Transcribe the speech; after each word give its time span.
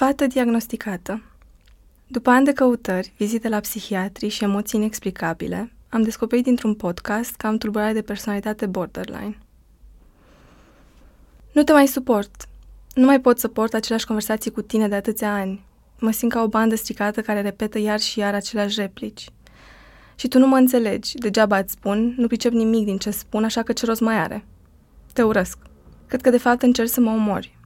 Fată 0.00 0.26
diagnosticată 0.26 1.22
După 2.06 2.30
ani 2.30 2.44
de 2.44 2.52
căutări, 2.52 3.12
vizite 3.16 3.48
la 3.48 3.60
psihiatri 3.60 4.28
și 4.28 4.44
emoții 4.44 4.80
inexplicabile, 4.80 5.72
am 5.88 6.02
descoperit 6.02 6.44
dintr-un 6.44 6.74
podcast 6.74 7.34
că 7.34 7.46
am 7.46 7.56
tulburare 7.56 7.92
de 7.92 8.02
personalitate 8.02 8.66
borderline. 8.66 9.38
Nu 11.52 11.62
te 11.62 11.72
mai 11.72 11.86
suport. 11.86 12.48
Nu 12.94 13.04
mai 13.04 13.20
pot 13.20 13.38
să 13.38 13.48
port 13.48 13.74
aceleași 13.74 14.06
conversații 14.06 14.50
cu 14.50 14.62
tine 14.62 14.88
de 14.88 14.94
atâția 14.94 15.34
ani. 15.34 15.64
Mă 15.98 16.10
simt 16.10 16.32
ca 16.32 16.42
o 16.42 16.48
bandă 16.48 16.74
stricată 16.74 17.20
care 17.20 17.40
repetă 17.40 17.78
iar 17.78 18.00
și 18.00 18.18
iar 18.18 18.34
aceleași 18.34 18.80
replici. 18.80 19.28
Și 20.14 20.28
tu 20.28 20.38
nu 20.38 20.46
mă 20.46 20.56
înțelegi, 20.56 21.16
degeaba 21.16 21.58
îți 21.58 21.72
spun, 21.72 22.14
nu 22.16 22.26
pricep 22.26 22.52
nimic 22.52 22.84
din 22.84 22.98
ce 22.98 23.10
spun, 23.10 23.44
așa 23.44 23.62
că 23.62 23.72
ce 23.72 23.86
rost 23.86 24.00
mai 24.00 24.16
are? 24.16 24.44
Te 25.12 25.22
urăsc. 25.22 25.58
Cred 26.06 26.20
că 26.20 26.30
de 26.30 26.38
fapt 26.38 26.62
încerci 26.62 26.90
să 26.90 27.00
mă 27.00 27.10
omori. 27.10 27.58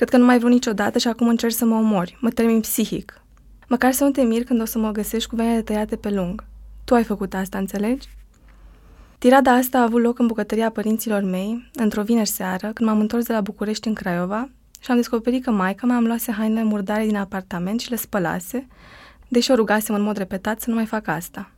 Cred 0.00 0.12
că 0.12 0.18
nu 0.18 0.24
mai 0.24 0.36
vreau 0.36 0.52
niciodată 0.52 0.98
și 0.98 1.08
acum 1.08 1.28
încerci 1.28 1.54
să 1.54 1.64
mă 1.64 1.74
omori. 1.74 2.18
Mă 2.20 2.30
termin 2.30 2.60
psihic. 2.60 3.22
Măcar 3.68 3.92
să 3.92 4.04
nu 4.04 4.10
te 4.10 4.22
mir 4.22 4.44
când 4.44 4.60
o 4.60 4.64
să 4.64 4.78
mă 4.78 4.90
găsești 4.90 5.28
cu 5.28 5.36
venele 5.36 5.62
tăiate 5.62 5.96
pe 5.96 6.10
lung. 6.10 6.44
Tu 6.84 6.94
ai 6.94 7.04
făcut 7.04 7.34
asta, 7.34 7.58
înțelegi? 7.58 8.08
Tirada 9.18 9.52
asta 9.52 9.78
a 9.78 9.82
avut 9.82 10.02
loc 10.02 10.18
în 10.18 10.26
bucătăria 10.26 10.70
părinților 10.70 11.22
mei, 11.22 11.70
într-o 11.74 12.02
vineri 12.02 12.28
seară, 12.28 12.70
când 12.72 12.88
m-am 12.88 13.00
întors 13.00 13.26
de 13.26 13.32
la 13.32 13.40
București 13.40 13.88
în 13.88 13.94
Craiova 13.94 14.50
și 14.80 14.90
am 14.90 14.96
descoperit 14.96 15.44
că 15.44 15.50
maica 15.50 15.86
mea 15.86 15.96
am 15.96 16.06
luase 16.06 16.32
hainele 16.32 16.64
murdare 16.64 17.04
din 17.04 17.16
apartament 17.16 17.80
și 17.80 17.90
le 17.90 17.96
spălase, 17.96 18.66
deși 19.28 19.50
o 19.50 19.54
rugasem 19.54 19.94
în 19.94 20.02
mod 20.02 20.16
repetat 20.16 20.60
să 20.60 20.70
nu 20.70 20.76
mai 20.76 20.86
fac 20.86 21.06
asta. 21.06 21.50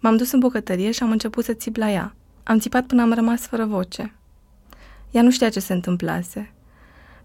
M-am 0.00 0.16
dus 0.16 0.32
în 0.32 0.38
bucătărie 0.38 0.90
și 0.90 1.02
am 1.02 1.10
început 1.10 1.44
să 1.44 1.52
țip 1.52 1.76
la 1.76 1.90
ea. 1.90 2.14
Am 2.42 2.58
țipat 2.58 2.86
până 2.86 3.02
am 3.02 3.12
rămas 3.12 3.40
fără 3.40 3.64
voce. 3.64 4.14
Ea 5.10 5.22
nu 5.22 5.30
știa 5.30 5.48
ce 5.48 5.60
se 5.60 5.72
întâmplase. 5.72 6.53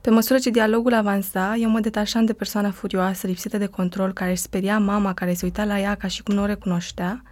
Pe 0.01 0.09
măsură 0.09 0.39
ce 0.39 0.49
dialogul 0.49 0.93
avansa, 0.93 1.55
eu 1.55 1.69
mă 1.69 1.79
detașam 1.79 2.25
de 2.25 2.33
persoana 2.33 2.71
furioasă, 2.71 3.27
lipsită 3.27 3.57
de 3.57 3.65
control, 3.65 4.13
care 4.13 4.31
își 4.31 4.41
speria 4.41 4.79
mama 4.79 5.13
care 5.13 5.33
se 5.33 5.45
uita 5.45 5.63
la 5.63 5.79
ea 5.79 5.95
ca 5.95 6.07
și 6.07 6.23
cum 6.23 6.35
nu 6.35 6.41
o 6.41 6.45
recunoștea 6.45 7.23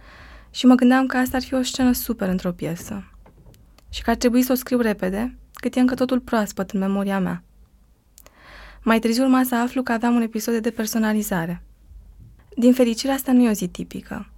și 0.50 0.66
mă 0.66 0.74
gândeam 0.74 1.06
că 1.06 1.16
asta 1.16 1.36
ar 1.36 1.42
fi 1.42 1.54
o 1.54 1.62
scenă 1.62 1.92
super 1.92 2.28
într-o 2.28 2.52
piesă. 2.52 3.12
Și 3.88 4.02
că 4.02 4.10
ar 4.10 4.16
trebui 4.16 4.42
să 4.42 4.52
o 4.52 4.54
scriu 4.54 4.80
repede, 4.80 5.38
cât 5.52 5.74
e 5.74 5.80
încă 5.80 5.94
totul 5.94 6.20
proaspăt 6.20 6.70
în 6.70 6.80
memoria 6.80 7.20
mea. 7.20 7.42
Mai 8.82 8.98
târziu 8.98 9.22
urma 9.22 9.42
să 9.42 9.54
aflu 9.54 9.82
că 9.82 9.92
aveam 9.92 10.14
un 10.14 10.22
episod 10.22 10.54
de 10.54 10.60
depersonalizare. 10.60 11.62
Din 12.56 12.72
fericire, 12.72 13.12
asta 13.12 13.32
nu 13.32 13.42
e 13.42 13.48
o 13.48 13.52
zi 13.52 13.68
tipică. 13.68 14.30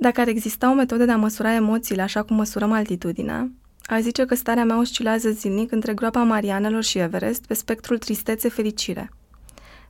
Dacă 0.00 0.20
ar 0.20 0.28
exista 0.28 0.70
o 0.70 0.74
metodă 0.74 1.04
de 1.04 1.10
a 1.10 1.16
măsura 1.16 1.54
emoțiile 1.54 2.02
așa 2.02 2.22
cum 2.22 2.36
măsurăm 2.36 2.72
altitudinea, 2.72 3.50
a 3.86 4.00
zice 4.00 4.24
că 4.24 4.34
starea 4.34 4.64
mea 4.64 4.78
oscilează 4.78 5.30
zilnic 5.30 5.72
între 5.72 5.94
groapa 5.94 6.22
Marianelor 6.22 6.82
și 6.82 6.98
Everest 6.98 7.46
pe 7.46 7.54
spectrul 7.54 7.98
tristețe-fericire. 7.98 9.10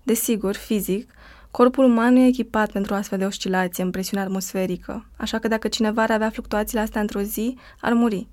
Desigur, 0.02 0.54
fizic, 0.54 1.10
corpul 1.50 1.84
uman 1.84 2.12
nu 2.12 2.18
e 2.18 2.26
echipat 2.26 2.72
pentru 2.72 2.94
astfel 2.94 3.18
de 3.18 3.24
oscilație 3.24 3.84
în 3.84 3.90
presiune 3.90 4.22
atmosferică, 4.22 5.06
așa 5.16 5.38
că 5.38 5.48
dacă 5.48 5.68
cineva 5.68 6.02
ar 6.02 6.10
avea 6.10 6.30
fluctuațiile 6.30 6.80
astea 6.82 7.00
într-o 7.00 7.20
zi, 7.20 7.56
ar 7.80 7.92
muri. 7.92 8.26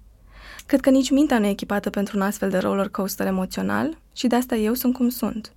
Cred 0.65 0.79
că 0.79 0.89
nici 0.89 1.09
mintea 1.09 1.39
nu 1.39 1.45
e 1.45 1.49
echipată 1.49 1.89
pentru 1.89 2.17
un 2.17 2.23
astfel 2.23 2.49
de 2.49 2.57
roller 2.57 2.89
coaster 2.89 3.27
emoțional 3.27 3.97
și 4.13 4.27
de 4.27 4.35
asta 4.35 4.55
eu 4.55 4.73
sunt 4.73 4.93
cum 4.93 5.09
sunt. 5.09 5.53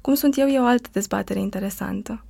Cum 0.00 0.14
sunt 0.14 0.38
eu 0.38 0.46
e 0.46 0.60
o 0.60 0.64
altă 0.64 0.88
dezbatere 0.92 1.38
interesantă. 1.38 2.24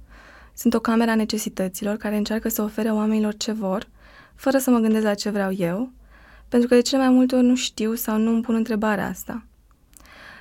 Sunt 0.54 0.74
o 0.74 0.80
cameră 0.80 1.10
a 1.10 1.14
necesităților 1.14 1.96
care 1.96 2.16
încearcă 2.16 2.48
să 2.48 2.62
ofere 2.62 2.90
oamenilor 2.90 3.34
ce 3.36 3.52
vor, 3.52 3.88
fără 4.34 4.58
să 4.58 4.70
mă 4.70 4.78
gândesc 4.78 5.04
la 5.04 5.14
ce 5.14 5.30
vreau 5.30 5.52
eu, 5.52 5.90
pentru 6.50 6.68
că 6.68 6.74
de 6.74 6.80
cele 6.80 7.02
mai 7.02 7.10
multe 7.10 7.34
ori 7.34 7.44
nu 7.44 7.56
știu 7.56 7.94
sau 7.94 8.18
nu 8.18 8.30
îmi 8.30 8.42
pun 8.42 8.54
întrebarea 8.54 9.06
asta. 9.06 9.44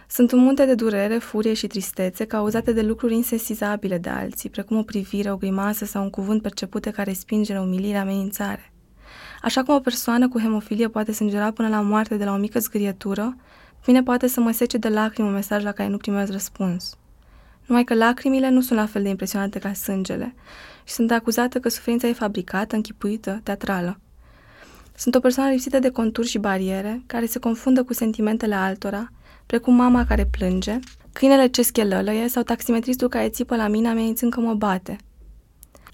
Sunt 0.10 0.32
un 0.32 0.40
munte 0.40 0.66
de 0.66 0.76
durere, 0.76 1.18
furie 1.18 1.54
și 1.54 1.68
tristețe 1.68 2.26
cauzate 2.26 2.72
de 2.72 2.82
lucruri 2.82 3.14
insesizabile 3.14 3.98
de 3.98 4.10
alții, 4.10 4.50
precum 4.50 4.78
o 4.78 4.84
privire, 4.84 5.32
o 5.32 5.38
grimasă 5.38 5.86
sau 5.86 6.04
un 6.04 6.10
cuvânt 6.10 6.42
percepute 6.42 6.92
ca 6.92 7.04
respingere, 7.04 7.60
umilire, 7.60 7.98
amenințare. 7.98 8.74
Așa 9.42 9.64
cum 9.64 9.76
o 9.76 9.80
persoană 9.80 10.30
cu 10.30 10.40
hemofilie 10.40 10.88
poate 10.88 11.12
sângera 11.12 11.52
până 11.52 11.68
la 11.68 11.82
moarte 11.82 12.18
de 12.18 12.26
la 12.26 12.34
o 12.34 12.38
mică 12.38 12.60
zgârietură, 12.60 13.36
mine 13.88 14.04
poate 14.04 14.28
să 14.28 14.40
mă 14.40 14.52
sece 14.52 14.78
de 14.78 14.90
lacrimi 14.90 15.28
un 15.28 15.34
mesaj 15.34 15.64
la 15.64 15.72
care 15.72 15.90
nu 15.90 15.98
primesc 15.98 16.32
răspuns. 16.32 16.98
Numai 17.66 17.84
că 17.84 17.94
lacrimile 17.94 18.50
nu 18.50 18.62
sunt 18.62 18.80
la 18.80 18.86
fel 18.86 19.04
de 19.04 19.10
impresionante 19.10 19.60
ca 19.60 19.74
sângele 19.74 20.36
și 20.84 20.94
sunt 20.94 21.12
acuzată 21.12 21.60
că 21.60 21.70
suferința 21.70 22.08
e 22.08 22.14
fabricată, 22.14 22.76
închipuită, 22.76 23.40
teatrală. 23.44 24.00
Sunt 25.00 25.16
o 25.16 25.20
persoană 25.20 25.52
lipsită 25.52 25.80
de 25.80 25.90
conturi 25.90 26.28
și 26.28 26.38
bariere, 26.38 27.04
care 27.06 27.26
se 27.26 27.40
confundă 27.40 27.84
cu 27.84 27.94
sentimentele 27.94 28.56
altora, 28.56 29.12
precum 29.46 29.76
mama 29.76 30.06
care 30.06 30.26
plânge, 30.26 30.80
câinele 31.14 31.48
ce 31.48 31.62
schelălăie 31.62 32.28
sau 32.28 32.44
taximetristul 32.44 33.08
care 33.08 33.30
țipă 33.30 33.56
la 33.56 33.68
mine 33.68 33.88
amenințând 33.88 34.32
că 34.32 34.40
mă 34.40 34.54
bate. 34.54 34.98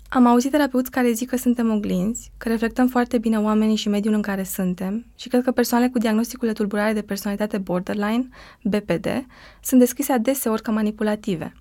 Am 0.09 0.25
auzit 0.25 0.51
terapeuți 0.51 0.91
care 0.91 1.11
zic 1.11 1.29
că 1.29 1.38
suntem 1.38 1.71
oglinzi, 1.71 2.31
că 2.38 2.49
reflectăm 2.49 2.88
foarte 2.88 3.17
bine 3.17 3.39
oamenii 3.39 3.75
și 3.75 3.89
mediul 3.89 4.13
în 4.13 4.21
care 4.21 4.43
suntem 4.43 5.05
și 5.16 5.27
cred 5.27 5.43
că 5.43 5.51
persoanele 5.51 5.91
cu 5.91 5.97
diagnosticul 5.97 6.47
de 6.47 6.53
tulburare 6.53 6.93
de 6.93 7.01
personalitate 7.01 7.57
borderline, 7.57 8.27
BPD, 8.63 9.25
sunt 9.61 9.79
descrise 9.79 10.11
adeseori 10.11 10.61
ca 10.61 10.72
manipulative. 10.72 11.53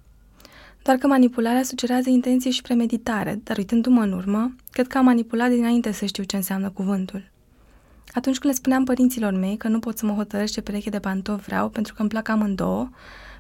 Doar 0.83 0.97
că 0.97 1.07
manipularea 1.07 1.63
sugerează 1.63 2.11
intenție 2.11 2.51
și 2.51 2.63
premeditare, 2.63 3.41
dar 3.43 3.57
uitându-mă 3.57 4.03
în 4.03 4.13
urmă, 4.13 4.55
cred 4.71 4.87
că 4.87 4.99
am 4.99 5.05
manipulat 5.05 5.51
dinainte 5.51 5.93
să 5.93 6.05
știu 6.05 6.23
ce 6.23 6.37
înseamnă 6.37 6.71
cuvântul. 6.71 7.33
Atunci 8.15 8.39
când 8.39 8.53
le 8.53 8.59
spuneam 8.59 8.85
părinților 8.85 9.33
mei 9.33 9.57
că 9.57 9.69
nu 9.69 9.79
pot 9.79 9.99
să 9.99 10.07
mă 10.07 10.13
hotărăsc 10.13 10.53
ce 10.53 10.61
pereche 10.61 10.91
de 10.91 10.99
pantofi 10.99 11.45
vreau 11.45 11.69
pentru 11.69 11.95
că 11.95 12.01
îmi 12.01 12.11
plac 12.11 12.29
amândouă, 12.29 12.89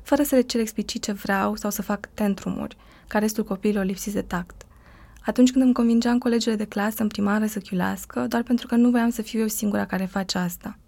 fără 0.02 0.22
să 0.22 0.34
le 0.34 0.40
cer 0.40 0.60
explicit 0.60 1.02
ce 1.02 1.12
vreau 1.12 1.56
sau 1.56 1.70
să 1.70 1.82
fac 1.82 2.08
tentrumuri, 2.14 2.76
ca 3.08 3.18
restul 3.18 3.44
copiilor 3.44 3.84
lipsiți 3.84 4.14
de 4.14 4.22
tact. 4.22 4.66
Atunci 5.24 5.50
când 5.52 5.64
îmi 5.64 5.72
convingeam 5.72 6.18
colegele 6.18 6.56
de 6.56 6.64
clasă 6.64 7.02
în 7.02 7.08
primară 7.08 7.46
să 7.46 7.58
chiulească, 7.58 8.26
doar 8.28 8.42
pentru 8.42 8.66
că 8.66 8.74
nu 8.74 8.90
voiam 8.90 9.10
să 9.10 9.22
fiu 9.22 9.40
eu 9.40 9.46
singura 9.46 9.86
care 9.86 10.04
face 10.04 10.38
asta. 10.38 10.78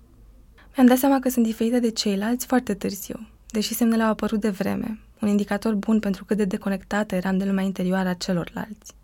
Mi-am 0.77 0.89
dat 0.89 0.99
seama 0.99 1.21
că 1.21 1.29
sunt 1.29 1.45
diferită 1.45 1.79
de 1.79 1.91
ceilalți 1.91 2.47
foarte 2.47 2.75
târziu, 2.75 3.29
deși 3.51 3.75
semnele 3.75 4.03
au 4.03 4.11
apărut 4.11 4.41
de 4.41 4.51
vreme, 4.51 4.99
un 5.21 5.29
indicator 5.29 5.75
bun 5.75 5.99
pentru 5.99 6.25
cât 6.25 6.37
de 6.37 6.45
deconectată 6.45 7.15
eram 7.15 7.39
de 7.39 7.45
lumea 7.45 7.65
interioară 7.65 8.09
a 8.09 8.15
celorlalți. 8.15 8.95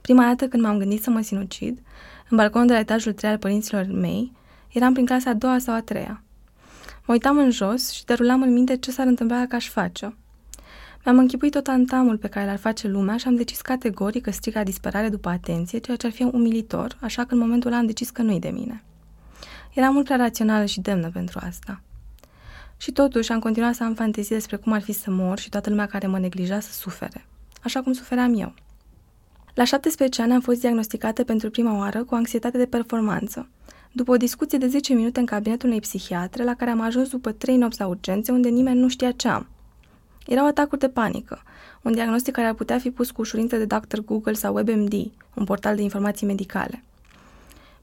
Prima 0.00 0.22
dată 0.22 0.48
când 0.48 0.62
m-am 0.62 0.78
gândit 0.78 1.02
să 1.02 1.10
mă 1.10 1.20
sinucid, 1.20 1.78
în 2.28 2.36
balconul 2.36 2.66
de 2.66 2.72
la 2.72 2.78
etajul 2.78 3.12
3 3.12 3.30
al 3.30 3.38
părinților 3.38 3.86
mei, 3.86 4.32
eram 4.72 4.92
prin 4.92 5.06
clasa 5.06 5.30
a 5.30 5.34
doua 5.34 5.58
sau 5.58 5.74
a 5.74 5.80
treia. 5.80 6.22
Mă 7.04 7.12
uitam 7.12 7.38
în 7.38 7.50
jos 7.50 7.90
și 7.90 8.04
derulam 8.04 8.42
în 8.42 8.52
minte 8.52 8.76
ce 8.76 8.90
s-ar 8.90 9.06
întâmpla 9.06 9.38
dacă 9.38 9.54
aș 9.54 9.68
face 9.68 10.14
Mi-am 11.06 11.18
închipuit 11.18 11.52
tot 11.52 11.66
antamul 11.66 12.18
pe 12.18 12.28
care 12.28 12.46
l-ar 12.46 12.56
face 12.56 12.88
lumea 12.88 13.16
și 13.16 13.26
am 13.26 13.36
decis 13.36 13.60
categoric 13.60 14.22
că 14.22 14.30
striga 14.30 14.62
disperare 14.62 15.08
după 15.08 15.28
atenție, 15.28 15.78
ceea 15.78 15.96
ce 15.96 16.06
ar 16.06 16.12
fi 16.12 16.22
umilitor, 16.22 16.96
așa 17.00 17.24
că 17.24 17.34
în 17.34 17.40
momentul 17.40 17.70
ăla 17.70 17.80
am 17.80 17.86
decis 17.86 18.10
că 18.10 18.22
nu-i 18.22 18.40
de 18.40 18.48
mine. 18.48 18.82
Era 19.72 19.90
mult 19.90 20.04
prea 20.04 20.16
rațională 20.16 20.64
și 20.64 20.80
demnă 20.80 21.10
pentru 21.10 21.40
asta. 21.42 21.80
Și 22.76 22.92
totuși 22.92 23.32
am 23.32 23.38
continuat 23.38 23.74
să 23.74 23.84
am 23.84 23.94
fantezii 23.94 24.34
despre 24.34 24.56
cum 24.56 24.72
ar 24.72 24.82
fi 24.82 24.92
să 24.92 25.10
mor 25.10 25.38
și 25.38 25.48
toată 25.48 25.70
lumea 25.70 25.86
care 25.86 26.06
mă 26.06 26.18
neglija 26.18 26.60
să 26.60 26.72
sufere, 26.72 27.26
așa 27.62 27.82
cum 27.82 27.92
sufeream 27.92 28.38
eu. 28.38 28.54
La 29.56 29.64
17 29.64 30.22
ani 30.22 30.32
am 30.32 30.40
fost 30.40 30.60
diagnosticată 30.60 31.24
pentru 31.24 31.50
prima 31.50 31.78
oară 31.78 32.04
cu 32.04 32.14
anxietate 32.14 32.58
de 32.58 32.66
performanță, 32.66 33.48
după 33.92 34.12
o 34.12 34.16
discuție 34.16 34.58
de 34.58 34.66
10 34.66 34.94
minute 34.94 35.20
în 35.20 35.26
cabinetul 35.26 35.68
unei 35.68 35.80
psihiatre, 35.80 36.44
la 36.44 36.54
care 36.54 36.70
am 36.70 36.80
ajuns 36.80 37.08
după 37.08 37.32
3 37.32 37.56
nopți 37.56 37.80
la 37.80 37.86
urgențe, 37.86 38.32
unde 38.32 38.48
nimeni 38.48 38.78
nu 38.78 38.88
știa 38.88 39.10
ce 39.10 39.28
am. 39.28 39.46
Erau 40.26 40.46
atacuri 40.46 40.80
de 40.80 40.88
panică, 40.88 41.42
un 41.82 41.92
diagnostic 41.92 42.34
care 42.34 42.46
ar 42.46 42.54
putea 42.54 42.78
fi 42.78 42.90
pus 42.90 43.10
cu 43.10 43.20
ușurință 43.20 43.56
de 43.56 43.64
Dr. 43.64 43.98
Google 44.04 44.32
sau 44.32 44.54
WebMD, 44.54 44.92
un 45.34 45.44
portal 45.44 45.76
de 45.76 45.82
informații 45.82 46.26
medicale. 46.26 46.82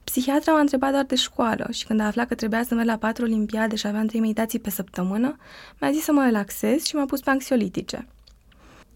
Psihiatra 0.04 0.52
m-a 0.52 0.60
întrebat 0.60 0.90
doar 0.90 1.04
de 1.04 1.14
școală 1.14 1.68
și 1.72 1.86
când 1.86 2.00
a 2.00 2.06
aflat 2.06 2.28
că 2.28 2.34
trebuia 2.34 2.62
să 2.62 2.74
merg 2.74 2.88
la 2.88 2.96
patru 2.96 3.24
olimpiade 3.24 3.76
și 3.76 3.86
aveam 3.86 4.06
trei 4.06 4.20
meditații 4.20 4.58
pe 4.58 4.70
săptămână, 4.70 5.36
mi-a 5.80 5.90
zis 5.90 6.02
să 6.02 6.12
mă 6.12 6.24
relaxez 6.24 6.84
și 6.84 6.94
m-a 6.94 7.04
pus 7.04 7.20
pe 7.20 7.30
anxiolitice. 7.30 8.06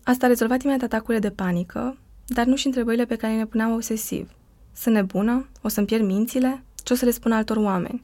Asta 0.02 0.26
a 0.26 0.28
rezolvat 0.28 0.62
imediat 0.62 0.82
atacurile 0.82 1.28
de 1.28 1.30
panică, 1.30 1.96
dar 2.28 2.46
nu 2.46 2.56
și 2.56 2.66
întrebările 2.66 3.04
pe 3.04 3.16
care 3.16 3.36
le 3.36 3.46
puneam 3.46 3.72
obsesiv. 3.72 4.30
Sunt 4.74 4.94
nebună? 4.94 5.48
O 5.62 5.68
să-mi 5.68 5.86
pierd 5.86 6.04
mințile? 6.04 6.62
Ce 6.74 6.92
o 6.92 6.96
să 6.96 7.04
le 7.04 7.10
spun 7.10 7.32
altor 7.32 7.56
oameni? 7.56 8.02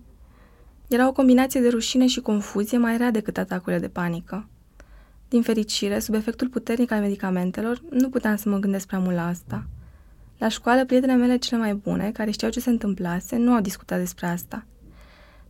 Era 0.89 1.09
o 1.09 1.13
combinație 1.13 1.61
de 1.61 1.69
rușine 1.69 2.07
și 2.07 2.21
confuzie 2.21 2.79
mai 2.79 2.97
rea 2.97 3.11
decât 3.11 3.39
atacurile 3.39 3.81
de 3.81 3.89
panică. 3.89 4.49
Din 5.29 5.43
fericire, 5.43 5.99
sub 5.99 6.15
efectul 6.15 6.49
puternic 6.49 6.91
al 6.91 7.01
medicamentelor, 7.01 7.83
nu 7.91 8.09
puteam 8.09 8.37
să 8.37 8.49
mă 8.49 8.59
gândesc 8.59 8.87
prea 8.87 8.99
mult 8.99 9.15
la 9.15 9.27
asta. 9.27 9.67
La 10.39 10.49
școală, 10.49 10.85
prietenele 10.85 11.19
mele 11.19 11.37
cele 11.37 11.61
mai 11.61 11.75
bune, 11.75 12.11
care 12.11 12.31
știau 12.31 12.51
ce 12.51 12.61
se 12.61 12.71
întâmplase, 12.71 13.37
nu 13.37 13.53
au 13.53 13.61
discutat 13.61 13.99
despre 13.99 14.27
asta. 14.27 14.67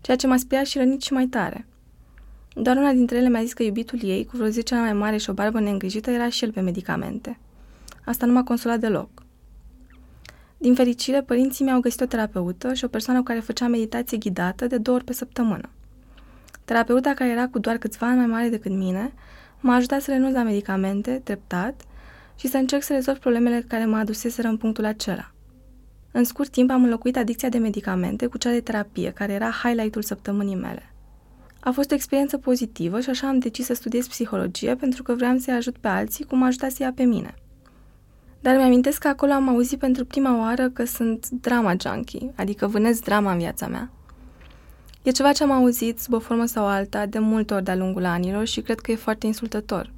Ceea 0.01 0.17
ce 0.17 0.27
m-a 0.27 0.37
speriat 0.37 0.67
și 0.67 0.79
rănit 0.79 1.03
și 1.03 1.13
mai 1.13 1.27
tare. 1.27 1.67
Doar 2.55 2.77
una 2.77 2.93
dintre 2.93 3.17
ele 3.17 3.29
mi-a 3.29 3.43
zis 3.43 3.53
că 3.53 3.63
iubitul 3.63 3.99
ei, 4.03 4.25
cu 4.25 4.37
vreo 4.37 4.49
10 4.49 4.75
ani 4.75 4.83
mai 4.83 4.93
mare 4.93 5.17
și 5.17 5.31
o 5.31 5.33
barbă 5.33 5.61
neîngrijită, 5.61 6.11
era 6.11 6.29
și 6.29 6.45
el 6.45 6.53
pe 6.53 6.61
medicamente. 6.61 7.39
Asta 8.05 8.27
nu 8.27 8.33
m-a 8.33 8.43
consolat 8.43 8.81
deloc. 8.81 9.09
Din 10.57 10.75
fericire, 10.75 11.23
părinții 11.23 11.65
mi-au 11.65 11.81
găsit 11.81 12.01
o 12.01 12.07
terapeută 12.07 12.75
și 12.75 12.85
o 12.85 12.89
persoană 12.89 13.19
cu 13.19 13.25
care 13.25 13.41
făcea 13.41 13.69
meditație 13.69 14.19
ghidată 14.19 14.67
de 14.67 14.79
două 14.79 14.97
ori 14.97 15.07
pe 15.07 15.13
săptămână. 15.13 15.69
Terapeuta, 16.65 17.15
care 17.15 17.31
era 17.31 17.49
cu 17.49 17.59
doar 17.59 17.77
câțiva 17.77 18.07
ani 18.07 18.17
mai 18.17 18.27
mare 18.27 18.49
decât 18.49 18.73
mine, 18.73 19.13
m-a 19.61 19.75
ajutat 19.75 20.03
să 20.03 20.11
renunț 20.11 20.35
la 20.35 20.43
medicamente, 20.43 21.21
treptat, 21.25 21.83
și 22.37 22.49
să 22.49 22.57
încerc 22.57 22.83
să 22.83 22.93
rezolv 22.93 23.19
problemele 23.19 23.65
care 23.69 23.85
mă 23.85 23.97
aduseseră 23.97 24.49
în 24.49 24.57
punctul 24.57 24.85
acela. 24.85 25.31
În 26.11 26.25
scurt 26.25 26.51
timp 26.51 26.71
am 26.71 26.83
înlocuit 26.83 27.17
adicția 27.17 27.49
de 27.49 27.59
medicamente 27.59 28.27
cu 28.27 28.39
cea 28.39 28.51
de 28.51 28.61
terapie, 28.61 29.11
care 29.11 29.33
era 29.33 29.51
highlight-ul 29.51 30.03
săptămânii 30.03 30.55
mele. 30.55 30.93
A 31.61 31.71
fost 31.71 31.91
o 31.91 31.95
experiență 31.95 32.39
pozitivă 32.39 33.01
și 33.01 33.11
așa 33.11 33.29
am 33.29 33.39
decis 33.39 33.65
să 33.65 33.75
studiez 33.75 34.07
psihologie 34.07 34.75
pentru 34.75 35.03
că 35.03 35.15
vreau 35.15 35.37
să-i 35.37 35.55
ajut 35.55 35.79
pe 35.79 35.89
alții 35.89 36.25
cum 36.25 36.43
a 36.43 36.47
ajutat 36.47 36.71
să 36.71 36.83
ia 36.83 36.93
pe 36.93 37.03
mine. 37.03 37.35
Dar 38.45 38.57
mi-amintesc 38.57 38.99
că 38.99 39.09
acolo 39.09 39.33
am 39.33 39.49
auzit 39.49 39.79
pentru 39.79 40.05
prima 40.05 40.39
oară 40.39 40.69
că 40.69 40.85
sunt 40.85 41.29
drama 41.29 41.75
junkie, 41.81 42.33
adică 42.37 42.67
vânez 42.67 43.01
drama 43.01 43.33
în 43.33 43.39
viața 43.39 43.67
mea. 43.67 43.91
E 45.03 45.11
ceva 45.11 45.33
ce 45.33 45.43
am 45.43 45.51
auzit, 45.51 45.99
sub 45.99 46.13
o 46.13 46.19
formă 46.19 46.47
sau 46.47 46.67
alta, 46.67 47.07
de 47.07 47.19
multe 47.19 47.55
ori 47.55 47.65
de-a 47.65 47.77
lungul 47.77 48.05
anilor 48.05 48.47
și 48.47 48.61
cred 48.61 48.81
că 48.81 48.91
e 48.91 48.97
foarte 48.97 49.27
insultător. 49.27 49.91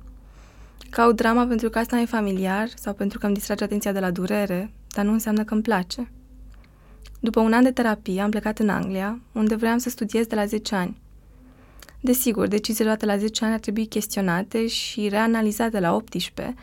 Caut 0.91 1.17
drama 1.17 1.45
pentru 1.45 1.71
că 1.71 1.79
asta 1.79 1.99
e 1.99 2.05
familiar 2.05 2.69
sau 2.75 2.93
pentru 2.93 3.19
că 3.19 3.27
îmi 3.27 3.35
distrage 3.35 3.65
atenția 3.65 3.93
de 3.93 4.01
la 4.01 4.11
durere, 4.11 4.71
dar 4.95 5.05
nu 5.05 5.13
înseamnă 5.13 5.45
că 5.45 5.55
îmi 5.55 5.63
place. 5.63 6.11
După 7.21 7.41
un 7.41 7.53
an 7.53 7.63
de 7.63 7.71
terapie 7.71 8.21
am 8.21 8.31
plecat 8.31 8.59
în 8.59 8.69
Anglia, 8.69 9.21
unde 9.33 9.55
vreau 9.55 9.79
să 9.79 9.89
studiez 9.89 10.27
de 10.27 10.35
la 10.35 10.47
10 10.47 10.75
ani. 10.75 10.97
Desigur, 12.01 12.47
deciziile 12.47 12.89
luate 12.89 13.07
la 13.07 13.17
10 13.17 13.45
ani 13.45 13.55
ar 13.55 13.61
trebui 13.61 13.87
chestionate 13.87 14.67
și 14.67 15.09
reanalizate 15.09 15.81
la 15.81 15.95
18, 15.95 16.55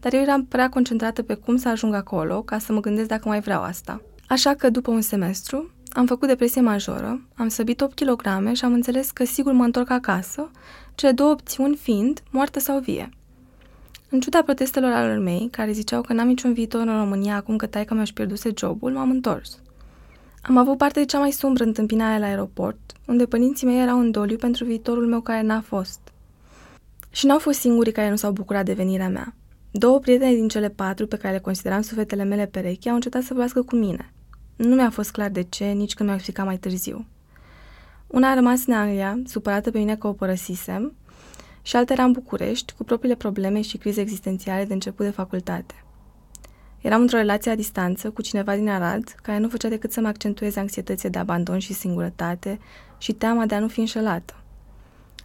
dar 0.00 0.14
eu 0.14 0.20
eram 0.20 0.44
prea 0.44 0.68
concentrată 0.68 1.22
pe 1.22 1.34
cum 1.34 1.56
să 1.56 1.68
ajung 1.68 1.94
acolo 1.94 2.42
ca 2.42 2.58
să 2.58 2.72
mă 2.72 2.80
gândesc 2.80 3.08
dacă 3.08 3.28
mai 3.28 3.40
vreau 3.40 3.62
asta. 3.62 4.02
Așa 4.28 4.54
că, 4.54 4.70
după 4.70 4.90
un 4.90 5.00
semestru, 5.00 5.70
am 5.88 6.06
făcut 6.06 6.28
depresie 6.28 6.60
majoră, 6.60 7.22
am 7.34 7.48
săbit 7.48 7.80
8 7.80 8.00
kg 8.00 8.52
și 8.52 8.64
am 8.64 8.72
înțeles 8.72 9.10
că 9.10 9.24
sigur 9.24 9.52
mă 9.52 9.64
întorc 9.64 9.90
acasă, 9.90 10.50
cele 10.94 11.12
două 11.12 11.30
opțiuni 11.30 11.76
fiind 11.76 12.22
moartă 12.30 12.58
sau 12.58 12.78
vie. 12.78 13.08
În 14.10 14.20
ciuda 14.20 14.42
protestelor 14.42 14.92
alor 14.92 15.18
mei, 15.18 15.48
care 15.50 15.72
ziceau 15.72 16.00
că 16.00 16.12
n-am 16.12 16.26
niciun 16.26 16.52
viitor 16.52 16.80
în 16.86 16.98
România 16.98 17.36
acum 17.36 17.56
că 17.56 17.66
taica 17.66 17.94
mi-aș 17.94 18.10
pierduse 18.10 18.50
jobul, 18.56 18.92
m-am 18.92 19.10
întors. 19.10 19.60
Am 20.42 20.56
avut 20.56 20.76
parte 20.76 21.00
de 21.00 21.06
cea 21.06 21.18
mai 21.18 21.30
sumbră 21.30 21.64
întâmpinare 21.64 22.18
la 22.18 22.26
aeroport, 22.26 22.92
unde 23.06 23.26
părinții 23.26 23.66
mei 23.66 23.80
erau 23.80 23.98
în 23.98 24.10
doliu 24.10 24.36
pentru 24.36 24.64
viitorul 24.64 25.06
meu 25.06 25.20
care 25.20 25.42
n-a 25.42 25.60
fost. 25.60 26.00
Și 27.10 27.26
n-au 27.26 27.38
fost 27.38 27.58
singurii 27.58 27.92
care 27.92 28.10
nu 28.10 28.16
s-au 28.16 28.32
bucurat 28.32 28.64
de 28.64 28.72
venirea 28.72 29.08
mea. 29.08 29.34
Două 29.70 29.98
prietene 29.98 30.34
din 30.34 30.48
cele 30.48 30.68
patru 30.68 31.06
pe 31.06 31.16
care 31.16 31.34
le 31.34 31.40
consideram 31.40 31.80
sufletele 31.80 32.24
mele 32.24 32.46
perechi 32.46 32.88
au 32.88 32.94
încetat 32.94 33.22
să 33.22 33.28
vorbească 33.28 33.62
cu 33.62 33.76
mine. 33.76 34.12
Nu 34.56 34.74
mi-a 34.74 34.90
fost 34.90 35.10
clar 35.10 35.30
de 35.30 35.42
ce, 35.42 35.64
nici 35.64 35.94
când 35.94 36.08
mi-au 36.08 36.14
explicat 36.14 36.46
mai 36.46 36.58
târziu. 36.58 37.06
Una 38.06 38.30
a 38.30 38.34
rămas 38.34 38.66
în 38.66 38.74
Anglia, 38.74 39.18
supărată 39.24 39.70
pe 39.70 39.78
mine 39.78 39.96
că 39.96 40.06
o 40.06 40.12
părăsisem, 40.12 40.94
și 41.62 41.76
alta 41.76 41.92
era 41.92 42.04
în 42.04 42.12
București, 42.12 42.72
cu 42.72 42.84
propriile 42.84 43.16
probleme 43.16 43.60
și 43.60 43.76
crize 43.76 44.00
existențiale 44.00 44.64
de 44.64 44.72
început 44.72 45.04
de 45.04 45.12
facultate. 45.12 45.74
Eram 46.80 47.00
într-o 47.00 47.16
relație 47.16 47.50
a 47.50 47.56
distanță 47.56 48.10
cu 48.10 48.22
cineva 48.22 48.56
din 48.56 48.68
Arad, 48.68 49.14
care 49.22 49.38
nu 49.38 49.48
făcea 49.48 49.68
decât 49.68 49.92
să 49.92 50.00
mă 50.00 50.08
accentueze 50.08 50.60
anxietățile 50.60 51.10
de 51.10 51.18
abandon 51.18 51.58
și 51.58 51.72
singurătate 51.72 52.58
și 52.98 53.12
teama 53.12 53.46
de 53.46 53.54
a 53.54 53.58
nu 53.58 53.68
fi 53.68 53.80
înșelată. 53.80 54.34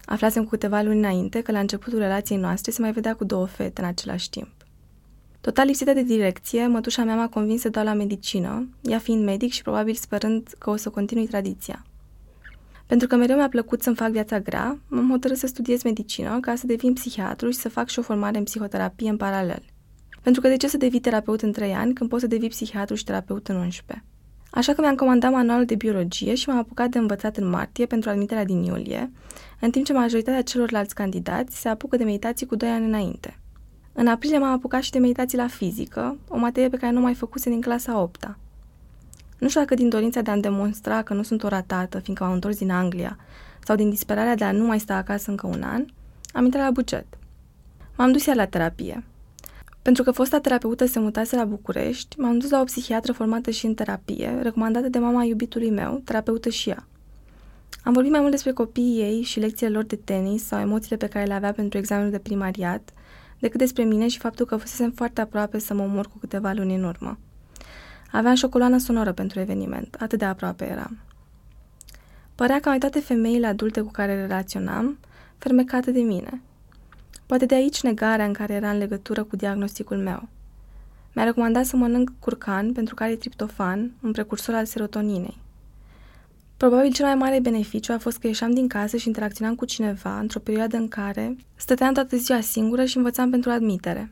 Aflasem 0.05 0.43
cu 0.43 0.49
câteva 0.49 0.81
luni 0.81 0.97
înainte 0.97 1.41
că 1.41 1.51
la 1.51 1.59
începutul 1.59 1.99
relației 1.99 2.37
noastre 2.37 2.71
se 2.71 2.81
mai 2.81 2.91
vedea 2.91 3.15
cu 3.15 3.23
două 3.23 3.45
fete 3.45 3.81
în 3.81 3.87
același 3.87 4.29
timp. 4.29 4.51
Total 5.41 5.65
lipsită 5.65 5.93
de 5.93 6.03
direcție, 6.03 6.67
mătușa 6.67 7.03
mea 7.03 7.15
m-a 7.15 7.27
convins 7.27 7.61
să 7.61 7.69
dau 7.69 7.83
la 7.83 7.93
medicină, 7.93 8.69
ea 8.81 8.99
fiind 8.99 9.23
medic 9.23 9.51
și 9.51 9.61
probabil 9.61 9.93
sperând 9.93 10.49
că 10.57 10.69
o 10.69 10.75
să 10.75 10.89
continui 10.89 11.27
tradiția. 11.27 11.85
Pentru 12.85 13.07
că 13.07 13.15
mereu 13.15 13.35
mi-a 13.35 13.49
plăcut 13.49 13.81
să-mi 13.81 13.95
fac 13.95 14.11
viața 14.11 14.39
grea, 14.39 14.79
m-am 14.87 15.09
hotărât 15.09 15.37
să 15.37 15.47
studiez 15.47 15.83
medicină 15.83 16.39
ca 16.39 16.55
să 16.55 16.65
devin 16.65 16.93
psihiatru 16.93 17.49
și 17.49 17.57
să 17.57 17.69
fac 17.69 17.87
și 17.87 17.99
o 17.99 18.01
formare 18.01 18.37
în 18.37 18.43
psihoterapie 18.43 19.09
în 19.09 19.17
paralel. 19.17 19.63
Pentru 20.21 20.41
că 20.41 20.47
de 20.47 20.57
ce 20.57 20.67
să 20.67 20.77
devii 20.77 20.99
terapeut 20.99 21.41
în 21.41 21.51
3 21.51 21.73
ani 21.73 21.93
când 21.93 22.09
poți 22.09 22.21
să 22.21 22.27
devii 22.27 22.49
psihiatru 22.49 22.95
și 22.95 23.03
terapeut 23.03 23.47
în 23.47 23.55
11? 23.55 24.05
Așa 24.55 24.73
că 24.73 24.81
mi-am 24.81 24.95
comandat 24.95 25.31
manualul 25.31 25.65
de 25.65 25.75
biologie 25.75 26.35
și 26.35 26.49
m-am 26.49 26.57
apucat 26.57 26.89
de 26.89 26.97
învățat 26.97 27.37
în 27.37 27.49
martie 27.49 27.85
pentru 27.85 28.09
admiterea 28.09 28.45
din 28.45 28.63
iulie, 28.63 29.11
în 29.59 29.71
timp 29.71 29.85
ce 29.85 29.93
majoritatea 29.93 30.41
celorlalți 30.41 30.95
candidați 30.95 31.59
se 31.59 31.69
apucă 31.69 31.97
de 31.97 32.03
meditații 32.03 32.45
cu 32.45 32.55
2 32.55 32.69
ani 32.69 32.85
înainte. 32.85 33.39
În 33.93 34.07
aprilie 34.07 34.37
m-am 34.37 34.51
apucat 34.51 34.81
și 34.81 34.91
de 34.91 34.99
meditații 34.99 35.37
la 35.37 35.47
fizică, 35.47 36.17
o 36.27 36.37
materie 36.37 36.69
pe 36.69 36.77
care 36.77 36.91
nu 36.91 36.99
mai 36.99 37.13
făcuse 37.13 37.49
din 37.49 37.61
clasa 37.61 37.99
8 37.99 38.25
-a. 38.25 38.37
Nu 39.37 39.47
știu 39.47 39.61
dacă 39.61 39.75
din 39.75 39.89
dorința 39.89 40.21
de 40.21 40.31
a-mi 40.31 40.41
demonstra 40.41 41.01
că 41.01 41.13
nu 41.13 41.23
sunt 41.23 41.43
o 41.43 41.47
ratată, 41.47 41.99
fiindcă 41.99 42.23
m-am 42.23 42.33
întors 42.33 42.57
din 42.57 42.71
Anglia, 42.71 43.17
sau 43.63 43.75
din 43.75 43.89
disperarea 43.89 44.35
de 44.35 44.43
a 44.43 44.51
nu 44.51 44.65
mai 44.65 44.79
sta 44.79 44.95
acasă 44.95 45.29
încă 45.29 45.47
un 45.47 45.61
an, 45.63 45.85
am 46.31 46.45
intrat 46.45 46.63
la 46.63 46.71
buget. 46.71 47.05
M-am 47.95 48.11
dus 48.11 48.25
iar 48.25 48.35
la 48.35 48.45
terapie. 48.45 49.03
Pentru 49.83 50.03
că 50.03 50.11
fosta 50.11 50.39
terapeută 50.39 50.85
se 50.85 50.99
mutase 50.99 51.35
la 51.35 51.45
București, 51.45 52.19
m-am 52.19 52.37
dus 52.37 52.49
la 52.49 52.59
o 52.59 52.63
psihiatră 52.63 53.13
formată 53.13 53.51
și 53.51 53.65
în 53.65 53.73
terapie, 53.73 54.39
recomandată 54.41 54.89
de 54.89 54.99
mama 54.99 55.23
iubitului 55.23 55.69
meu, 55.69 56.01
terapeută 56.03 56.49
și 56.49 56.69
ea. 56.69 56.87
Am 57.83 57.93
vorbit 57.93 58.11
mai 58.11 58.19
mult 58.19 58.31
despre 58.31 58.51
copiii 58.51 59.01
ei 59.01 59.21
și 59.21 59.39
lecțiile 59.39 59.73
lor 59.73 59.83
de 59.83 59.95
tenis 59.95 60.43
sau 60.43 60.59
emoțiile 60.59 60.97
pe 60.97 61.07
care 61.07 61.25
le 61.25 61.33
avea 61.33 61.51
pentru 61.51 61.77
examenul 61.77 62.11
de 62.11 62.19
primariat, 62.19 62.93
decât 63.39 63.59
despre 63.59 63.83
mine 63.83 64.07
și 64.07 64.19
faptul 64.19 64.45
că 64.45 64.55
fusesem 64.55 64.91
foarte 64.91 65.21
aproape 65.21 65.59
să 65.59 65.73
mă 65.73 65.83
omor 65.83 66.07
cu 66.07 66.17
câteva 66.17 66.51
luni 66.51 66.75
în 66.75 66.83
urmă. 66.83 67.17
Aveam 68.11 68.35
și 68.35 68.45
o 68.45 68.49
coloană 68.49 68.77
sonoră 68.77 69.11
pentru 69.11 69.39
eveniment, 69.39 69.95
atât 69.99 70.19
de 70.19 70.25
aproape 70.25 70.69
eram. 70.69 70.99
Părea 72.35 72.59
ca 72.59 72.69
mai 72.69 72.79
toate 72.79 72.99
femeile 72.99 73.47
adulte 73.47 73.81
cu 73.81 73.91
care 73.91 74.21
relaționam, 74.21 74.97
fermecate 75.37 75.91
de 75.91 76.01
mine. 76.01 76.41
Poate 77.33 77.47
de 77.47 77.55
aici 77.55 77.81
negarea 77.81 78.25
în 78.25 78.33
care 78.33 78.53
era 78.53 78.69
în 78.69 78.77
legătură 78.77 79.23
cu 79.23 79.35
diagnosticul 79.35 79.97
meu. 79.97 80.27
Mi-a 81.13 81.23
recomandat 81.23 81.65
să 81.65 81.75
mănânc 81.75 82.11
curcan 82.19 82.71
pentru 82.71 82.95
că 82.95 83.03
are 83.03 83.15
triptofan, 83.15 83.91
un 84.03 84.11
precursor 84.11 84.55
al 84.55 84.65
serotoninei. 84.65 85.37
Probabil 86.57 86.91
cel 86.91 87.05
mai 87.05 87.15
mare 87.15 87.39
beneficiu 87.39 87.93
a 87.93 87.97
fost 87.97 88.17
că 88.17 88.27
ieșeam 88.27 88.51
din 88.51 88.67
casă 88.67 88.97
și 88.97 89.07
interacționam 89.07 89.55
cu 89.55 89.65
cineva 89.65 90.19
într-o 90.19 90.39
perioadă 90.39 90.77
în 90.77 90.87
care 90.87 91.35
stăteam 91.55 91.93
toată 91.93 92.15
ziua 92.15 92.41
singură 92.41 92.85
și 92.85 92.97
învățam 92.97 93.29
pentru 93.29 93.49
admitere. 93.49 94.11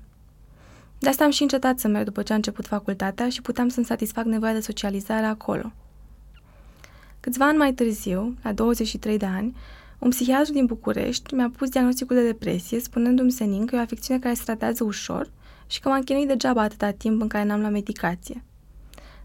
De 1.00 1.10
asta 1.10 1.24
am 1.24 1.32
și 1.32 1.42
încetat 1.42 1.80
să 1.80 1.88
merg 1.88 2.06
după 2.06 2.24
ce 2.24 2.32
a 2.34 2.36
început 2.36 2.68
facultatea 2.68 3.30
și 3.30 3.42
puteam 3.42 3.68
să-mi 3.68 3.86
satisfac 3.86 4.26
nevoia 4.26 4.54
de 4.54 4.60
socializare 4.60 5.26
acolo. 5.26 5.72
Câțiva 7.20 7.48
ani 7.48 7.58
mai 7.58 7.74
târziu, 7.74 8.38
la 8.44 8.54
23 8.54 9.18
de 9.18 9.26
ani, 9.26 9.56
un 10.02 10.10
psihiatru 10.10 10.54
din 10.54 10.66
București 10.66 11.34
mi-a 11.34 11.52
pus 11.58 11.70
diagnosticul 11.70 12.16
de 12.16 12.26
depresie, 12.26 12.80
spunându-mi 12.80 13.32
senin 13.32 13.66
că 13.66 13.76
e 13.76 13.78
o 13.78 13.82
afecțiune 13.82 14.20
care 14.20 14.34
se 14.34 14.44
tratează 14.44 14.84
ușor 14.84 15.30
și 15.68 15.80
că 15.80 15.90
m-am 15.90 16.02
chinuit 16.02 16.28
degeaba 16.28 16.62
atâta 16.62 16.92
timp 16.92 17.22
în 17.22 17.28
care 17.28 17.46
n-am 17.46 17.62
la 17.62 17.70
medicație. 17.70 18.44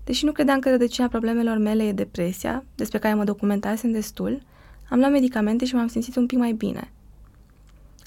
Deși 0.04 0.24
nu 0.24 0.32
credeam 0.32 0.58
că 0.58 0.70
rădăcina 0.70 1.08
problemelor 1.08 1.56
mele 1.56 1.82
e 1.86 1.92
depresia, 1.92 2.64
despre 2.74 2.98
care 2.98 3.14
mă 3.14 3.24
documentasem 3.24 3.90
destul, 3.90 4.42
am 4.90 4.98
luat 4.98 5.10
medicamente 5.10 5.64
și 5.64 5.74
m-am 5.74 5.88
simțit 5.88 6.16
un 6.16 6.26
pic 6.26 6.38
mai 6.38 6.52
bine. 6.52 6.92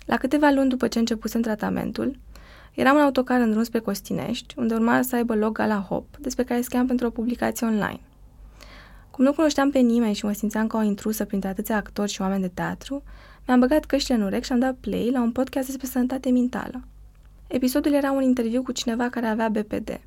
La 0.06 0.18
câteva 0.18 0.50
luni 0.50 0.70
după 0.70 0.88
ce 0.88 1.00
începusem 1.00 1.42
tratamentul, 1.42 2.18
Eram 2.74 2.96
în 2.96 3.02
autocar 3.02 3.42
în 3.42 3.50
drum 3.52 3.64
spre 3.64 3.80
Costinești, 3.80 4.54
unde 4.58 4.74
urma 4.74 5.02
să 5.02 5.16
aibă 5.16 5.36
loc 5.36 5.52
Gala 5.52 5.80
Hop, 5.80 6.18
despre 6.18 6.44
care 6.44 6.62
scriam 6.62 6.88
pentru 6.88 7.08
o 7.08 7.10
publicație 7.10 7.68
online. 7.68 8.00
Cum 9.20 9.28
nu 9.28 9.34
cunoșteam 9.34 9.72
pe 9.72 9.80
nimeni 9.80 10.14
și 10.14 10.26
mă 10.26 10.32
simțeam 10.32 10.68
ca 10.68 10.78
o 10.78 10.82
intrusă 10.82 11.26
printre 11.26 11.50
atâția 11.50 11.76
actori 11.76 12.12
și 12.12 12.22
oameni 12.22 12.42
de 12.42 12.48
teatru, 12.48 13.04
mi-am 13.48 13.60
băgat 13.60 13.86
căștile 13.86 14.18
în 14.18 14.24
urechi 14.24 14.46
și 14.46 14.52
am 14.52 14.60
dat 14.60 14.76
play 14.80 15.10
la 15.12 15.22
un 15.22 15.32
podcast 15.32 15.66
despre 15.66 15.88
sănătate 15.88 16.30
mentală. 16.30 16.84
Episodul 17.48 17.94
era 17.94 18.12
un 18.12 18.22
interviu 18.22 18.64
cu 18.64 18.72
cineva 18.72 19.10
care 19.10 19.26
avea 19.26 19.50
BPD. 19.50 20.00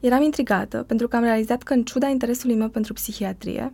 Eram 0.00 0.22
intrigată 0.22 0.82
pentru 0.82 1.08
că 1.08 1.16
am 1.16 1.22
realizat 1.22 1.62
că, 1.62 1.72
în 1.72 1.84
ciuda 1.84 2.08
interesului 2.08 2.54
meu 2.54 2.68
pentru 2.68 2.92
psihiatrie, 2.92 3.72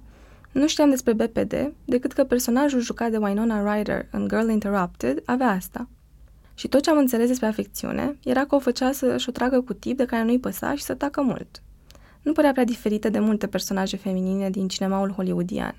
nu 0.53 0.67
știam 0.67 0.91
despre 0.91 1.13
BPD 1.13 1.73
decât 1.85 2.13
că 2.13 2.25
personajul 2.25 2.81
jucat 2.81 3.11
de 3.11 3.17
Winona 3.17 3.75
Ryder 3.75 4.07
în 4.11 4.29
Girl 4.29 4.49
Interrupted 4.49 5.23
avea 5.25 5.51
asta– 5.51 5.89
și 6.55 6.69
tot 6.69 6.83
ce 6.83 6.91
am 6.91 6.99
înțeles 6.99 7.29
despre 7.29 7.47
afecțiune 7.47 8.19
era 8.25 8.45
că 8.45 8.55
o 8.55 8.59
făcea 8.59 8.93
să-și 8.93 9.29
o 9.29 9.33
tragă 9.33 9.61
cu 9.61 9.73
tip 9.73 9.97
de 9.97 10.05
care 10.05 10.25
nu-i 10.25 10.39
păsa 10.39 10.75
și 10.75 10.83
să 10.83 10.95
tacă 10.95 11.23
mult. 11.23 11.63
Nu 12.23 12.33
părea 12.33 12.53
prea 12.53 12.65
diferită 12.65 13.09
de 13.09 13.19
multe 13.19 13.47
personaje 13.47 13.97
feminine 13.97 14.51
din 14.51 14.69
cinemaul 14.69 15.11
hollywoodian. 15.11 15.75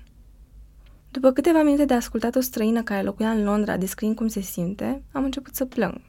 După 1.10 1.30
câteva 1.30 1.62
minute 1.62 1.84
de 1.84 1.94
ascultat 1.94 2.34
o 2.34 2.40
străină 2.40 2.82
care 2.82 3.02
locuia 3.02 3.30
în 3.30 3.44
Londra 3.44 3.76
descriind 3.76 4.16
cum 4.16 4.28
se 4.28 4.40
simte, 4.40 5.02
am 5.12 5.24
început 5.24 5.54
să 5.54 5.64
plâng. 5.64 6.00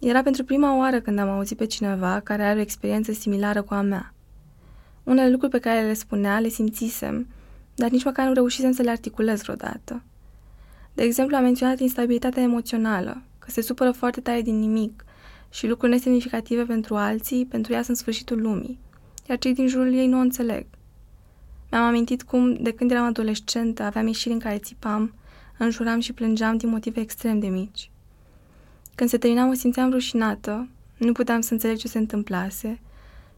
Era 0.00 0.22
pentru 0.22 0.44
prima 0.44 0.78
oară 0.78 1.00
când 1.00 1.18
am 1.18 1.28
auzit 1.28 1.56
pe 1.56 1.66
cineva 1.66 2.20
care 2.20 2.42
are 2.42 2.58
o 2.58 2.62
experiență 2.62 3.12
similară 3.12 3.62
cu 3.62 3.74
a 3.74 3.80
mea. 3.80 4.14
Unele 5.04 5.30
lucruri 5.30 5.52
pe 5.52 5.58
care 5.58 5.86
le 5.86 5.94
spunea 5.94 6.40
le 6.40 6.48
simțisem, 6.48 7.26
dar 7.74 7.90
nici 7.90 8.04
măcar 8.04 8.26
nu 8.26 8.32
reușisem 8.32 8.72
să 8.72 8.82
le 8.82 8.90
articulez 8.90 9.42
vreodată. 9.42 10.02
De 10.94 11.02
exemplu, 11.02 11.36
a 11.36 11.40
menționat 11.40 11.78
instabilitatea 11.78 12.42
emoțională, 12.42 13.22
că 13.38 13.50
se 13.50 13.60
supără 13.60 13.90
foarte 13.90 14.20
tare 14.20 14.42
din 14.42 14.58
nimic 14.58 15.04
și 15.50 15.66
lucruri 15.66 15.92
nesemnificative 15.92 16.62
pentru 16.62 16.94
alții, 16.96 17.46
pentru 17.46 17.72
ea 17.72 17.82
sunt 17.82 17.96
sfârșitul 17.96 18.40
lumii, 18.40 18.78
iar 19.28 19.38
cei 19.38 19.54
din 19.54 19.66
jurul 19.66 19.94
ei 19.94 20.06
nu 20.06 20.18
o 20.18 20.20
înțeleg. 20.20 20.66
Mi-am 21.70 21.84
amintit 21.84 22.22
cum, 22.22 22.54
de 22.54 22.72
când 22.72 22.90
eram 22.90 23.04
adolescentă, 23.04 23.82
aveam 23.82 24.06
ieșiri 24.06 24.32
în 24.32 24.38
care 24.38 24.58
țipam, 24.58 25.14
înjuram 25.58 26.00
și 26.00 26.12
plângeam 26.12 26.56
din 26.56 26.68
motive 26.68 27.00
extrem 27.00 27.38
de 27.38 27.46
mici. 27.46 27.90
Când 28.94 29.10
se 29.10 29.18
termina, 29.18 29.44
mă 29.44 29.54
simțeam 29.54 29.90
rușinată, 29.90 30.68
nu 30.96 31.12
puteam 31.12 31.40
să 31.40 31.52
înțeleg 31.52 31.76
ce 31.76 31.88
se 31.88 31.98
întâmplase 31.98 32.80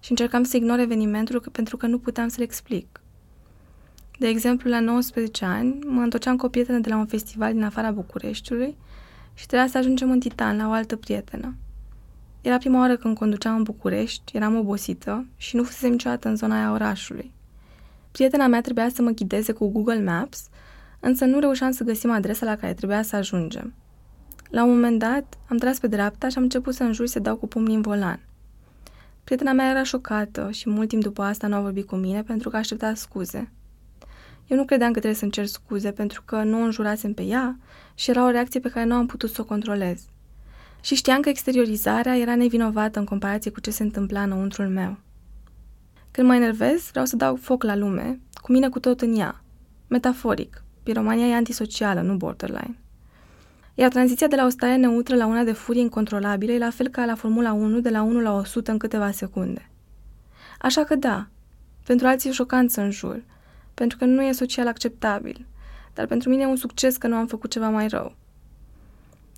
și 0.00 0.10
încercam 0.10 0.42
să 0.42 0.56
ignor 0.56 0.78
evenimentul 0.78 1.44
pentru 1.52 1.76
că 1.76 1.86
nu 1.86 1.98
puteam 1.98 2.28
să-l 2.28 2.42
explic. 2.42 3.00
De 4.18 4.28
exemplu, 4.28 4.70
la 4.70 4.80
19 4.80 5.44
ani, 5.44 5.78
mă 5.86 6.00
întorceam 6.00 6.36
cu 6.36 6.46
o 6.46 6.48
prietenă 6.48 6.78
de 6.78 6.88
la 6.88 6.96
un 6.96 7.06
festival 7.06 7.52
din 7.52 7.62
afara 7.62 7.90
Bucureștiului 7.90 8.76
și 9.34 9.46
trebuia 9.46 9.68
să 9.68 9.78
ajungem 9.78 10.10
în 10.10 10.20
Titan 10.20 10.56
la 10.56 10.68
o 10.68 10.70
altă 10.70 10.96
prietenă. 10.96 11.54
Era 12.42 12.58
prima 12.58 12.78
oară 12.78 12.96
când 12.96 13.16
conduceam 13.16 13.56
în 13.56 13.62
București, 13.62 14.36
eram 14.36 14.56
obosită 14.56 15.26
și 15.36 15.56
nu 15.56 15.62
fusesem 15.62 15.90
niciodată 15.90 16.28
în 16.28 16.36
zona 16.36 16.56
aia 16.56 16.72
orașului. 16.72 17.32
Prietena 18.12 18.46
mea 18.46 18.60
trebuia 18.60 18.88
să 18.88 19.02
mă 19.02 19.10
ghideze 19.10 19.52
cu 19.52 19.68
Google 19.68 20.02
Maps, 20.02 20.48
însă 21.00 21.24
nu 21.24 21.38
reușeam 21.38 21.70
să 21.70 21.84
găsim 21.84 22.10
adresa 22.10 22.46
la 22.46 22.56
care 22.56 22.74
trebuia 22.74 23.02
să 23.02 23.16
ajungem. 23.16 23.74
La 24.50 24.64
un 24.64 24.70
moment 24.70 24.98
dat, 24.98 25.38
am 25.48 25.56
tras 25.56 25.78
pe 25.78 25.86
dreapta 25.86 26.28
și 26.28 26.36
am 26.36 26.42
început 26.42 26.74
să 26.74 26.82
înjur 26.82 27.06
să 27.06 27.18
dau 27.18 27.36
cu 27.36 27.46
pumnii 27.46 27.74
în 27.74 27.80
volan. 27.80 28.20
Prietena 29.24 29.52
mea 29.52 29.70
era 29.70 29.82
șocată 29.82 30.50
și 30.50 30.70
mult 30.70 30.88
timp 30.88 31.02
după 31.02 31.22
asta 31.22 31.46
nu 31.46 31.54
a 31.54 31.60
vorbit 31.60 31.86
cu 31.86 31.96
mine 31.96 32.22
pentru 32.22 32.50
că 32.50 32.56
aștepta 32.56 32.94
scuze. 32.94 33.52
Eu 34.46 34.56
nu 34.56 34.64
credeam 34.64 34.92
că 34.92 34.98
trebuie 34.98 35.18
să-mi 35.18 35.30
cer 35.30 35.46
scuze 35.46 35.90
pentru 35.90 36.22
că 36.24 36.42
nu 36.42 36.60
o 36.60 36.64
înjurasem 36.64 37.12
pe 37.12 37.22
ea 37.22 37.58
și 37.94 38.10
era 38.10 38.24
o 38.24 38.30
reacție 38.30 38.60
pe 38.60 38.70
care 38.70 38.86
nu 38.86 38.94
am 38.94 39.06
putut 39.06 39.30
să 39.30 39.40
o 39.40 39.44
controlez. 39.44 40.04
Și 40.80 40.94
știam 40.94 41.20
că 41.20 41.28
exteriorizarea 41.28 42.16
era 42.16 42.34
nevinovată 42.34 42.98
în 42.98 43.04
comparație 43.04 43.50
cu 43.50 43.60
ce 43.60 43.70
se 43.70 43.82
întâmpla 43.82 44.22
înăuntrul 44.22 44.68
meu. 44.68 44.96
Când 46.10 46.26
mă 46.26 46.34
enervez, 46.34 46.88
vreau 46.90 47.04
să 47.04 47.16
dau 47.16 47.36
foc 47.36 47.62
la 47.62 47.76
lume, 47.76 48.20
cu 48.32 48.52
mine 48.52 48.68
cu 48.68 48.80
tot 48.80 49.00
în 49.00 49.16
ea. 49.16 49.42
Metaforic, 49.88 50.64
piromania 50.82 51.26
e 51.26 51.34
antisocială, 51.34 52.00
nu 52.00 52.16
borderline. 52.16 52.78
Iar 53.74 53.90
tranziția 53.90 54.26
de 54.26 54.36
la 54.36 54.44
o 54.44 54.48
stare 54.48 54.76
neutră 54.76 55.16
la 55.16 55.26
una 55.26 55.42
de 55.44 55.52
furie 55.52 55.80
incontrolabilă 55.80 56.52
e 56.52 56.58
la 56.58 56.70
fel 56.70 56.88
ca 56.88 57.04
la 57.04 57.14
Formula 57.14 57.52
1 57.52 57.80
de 57.80 57.90
la 57.90 58.02
1 58.02 58.20
la 58.20 58.32
100 58.32 58.70
în 58.70 58.78
câteva 58.78 59.10
secunde. 59.10 59.70
Așa 60.58 60.84
că 60.84 60.94
da, 60.94 61.28
pentru 61.86 62.06
alții 62.06 62.30
e 62.30 62.32
șocant 62.32 62.70
să 62.70 62.80
înjur, 62.80 63.22
pentru 63.74 63.98
că 63.98 64.04
nu 64.04 64.22
e 64.22 64.32
social 64.32 64.66
acceptabil, 64.66 65.46
dar 65.94 66.06
pentru 66.06 66.28
mine 66.28 66.42
e 66.42 66.46
un 66.46 66.56
succes 66.56 66.96
că 66.96 67.06
nu 67.06 67.16
am 67.16 67.26
făcut 67.26 67.50
ceva 67.50 67.68
mai 67.68 67.88
rău. 67.88 68.16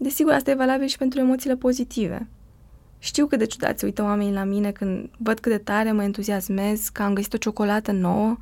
Desigur, 0.03 0.33
asta 0.33 0.51
e 0.51 0.55
valabil 0.55 0.87
și 0.87 0.99
pentru 0.99 1.21
emoțiile 1.21 1.57
pozitive. 1.57 2.29
Știu 2.99 3.27
cât 3.27 3.39
de 3.39 3.47
ciudat 3.47 3.79
se 3.79 3.85
uită 3.85 4.03
oamenii 4.03 4.33
la 4.33 4.45
mine 4.45 4.71
când 4.71 5.11
văd 5.19 5.39
cât 5.39 5.53
de 5.53 5.59
tare 5.59 5.93
mă 5.93 6.03
entuziasmez 6.03 6.89
că 6.89 7.03
am 7.03 7.15
găsit 7.15 7.33
o 7.33 7.37
ciocolată 7.37 7.93
nouă 7.93 8.37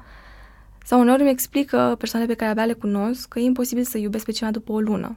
sau 0.84 1.00
uneori 1.00 1.20
îmi 1.20 1.30
explică 1.30 1.94
persoane 1.98 2.26
pe 2.26 2.34
care 2.34 2.50
abia 2.50 2.64
le 2.64 2.72
cunosc 2.72 3.28
că 3.28 3.38
e 3.38 3.42
imposibil 3.42 3.84
să 3.84 3.98
iubesc 3.98 4.24
pe 4.24 4.32
cineva 4.32 4.52
după 4.52 4.72
o 4.72 4.80
lună. 4.80 5.16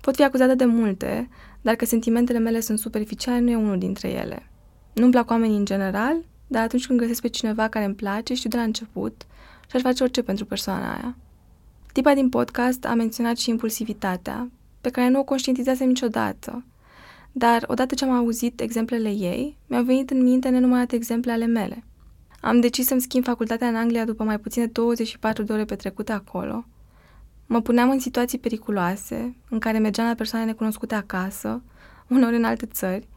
Pot 0.00 0.14
fi 0.14 0.24
acuzată 0.24 0.54
de 0.54 0.64
multe, 0.64 1.28
dar 1.60 1.74
că 1.74 1.84
sentimentele 1.84 2.38
mele 2.38 2.60
sunt 2.60 2.78
superficiale 2.78 3.40
nu 3.40 3.50
e 3.50 3.56
unul 3.56 3.78
dintre 3.78 4.08
ele. 4.08 4.50
Nu-mi 4.92 5.10
plac 5.10 5.30
oamenii 5.30 5.56
în 5.56 5.64
general, 5.64 6.16
dar 6.46 6.62
atunci 6.62 6.86
când 6.86 6.98
găsesc 6.98 7.20
pe 7.20 7.28
cineva 7.28 7.68
care 7.68 7.84
îmi 7.84 7.94
place, 7.94 8.34
știu 8.34 8.50
de 8.50 8.56
la 8.56 8.62
început 8.62 9.26
și 9.68 9.76
aș 9.76 9.82
face 9.82 10.02
orice 10.02 10.22
pentru 10.22 10.44
persoana 10.44 10.94
aia. 10.94 11.16
Tipa 11.92 12.14
din 12.14 12.28
podcast 12.28 12.84
a 12.84 12.94
menționat 12.94 13.36
și 13.36 13.50
impulsivitatea, 13.50 14.50
pe 14.86 14.92
care 14.92 15.08
nu 15.08 15.18
o 15.18 15.24
conștientizasem 15.24 15.88
niciodată. 15.88 16.64
Dar, 17.32 17.64
odată 17.66 17.94
ce 17.94 18.04
am 18.04 18.10
auzit 18.10 18.60
exemplele 18.60 19.08
ei, 19.08 19.56
mi-au 19.66 19.82
venit 19.82 20.10
în 20.10 20.22
minte 20.22 20.48
nenumărate 20.48 20.96
exemple 20.96 21.32
ale 21.32 21.46
mele. 21.46 21.84
Am 22.40 22.60
decis 22.60 22.86
să-mi 22.86 23.00
schimb 23.00 23.24
facultatea 23.24 23.68
în 23.68 23.74
Anglia 23.74 24.04
după 24.04 24.24
mai 24.24 24.38
puțin 24.38 24.62
de 24.62 24.68
24 24.68 25.42
de 25.42 25.52
ore 25.52 25.64
petrecute 25.64 26.12
acolo. 26.12 26.64
Mă 27.46 27.60
puneam 27.60 27.90
în 27.90 27.98
situații 27.98 28.38
periculoase, 28.38 29.36
în 29.50 29.58
care 29.58 29.78
mergeam 29.78 30.06
la 30.06 30.14
persoane 30.14 30.44
necunoscute 30.44 30.94
acasă, 30.94 31.62
uneori 32.08 32.36
în 32.36 32.44
alte 32.44 32.66
țări. 32.66 33.08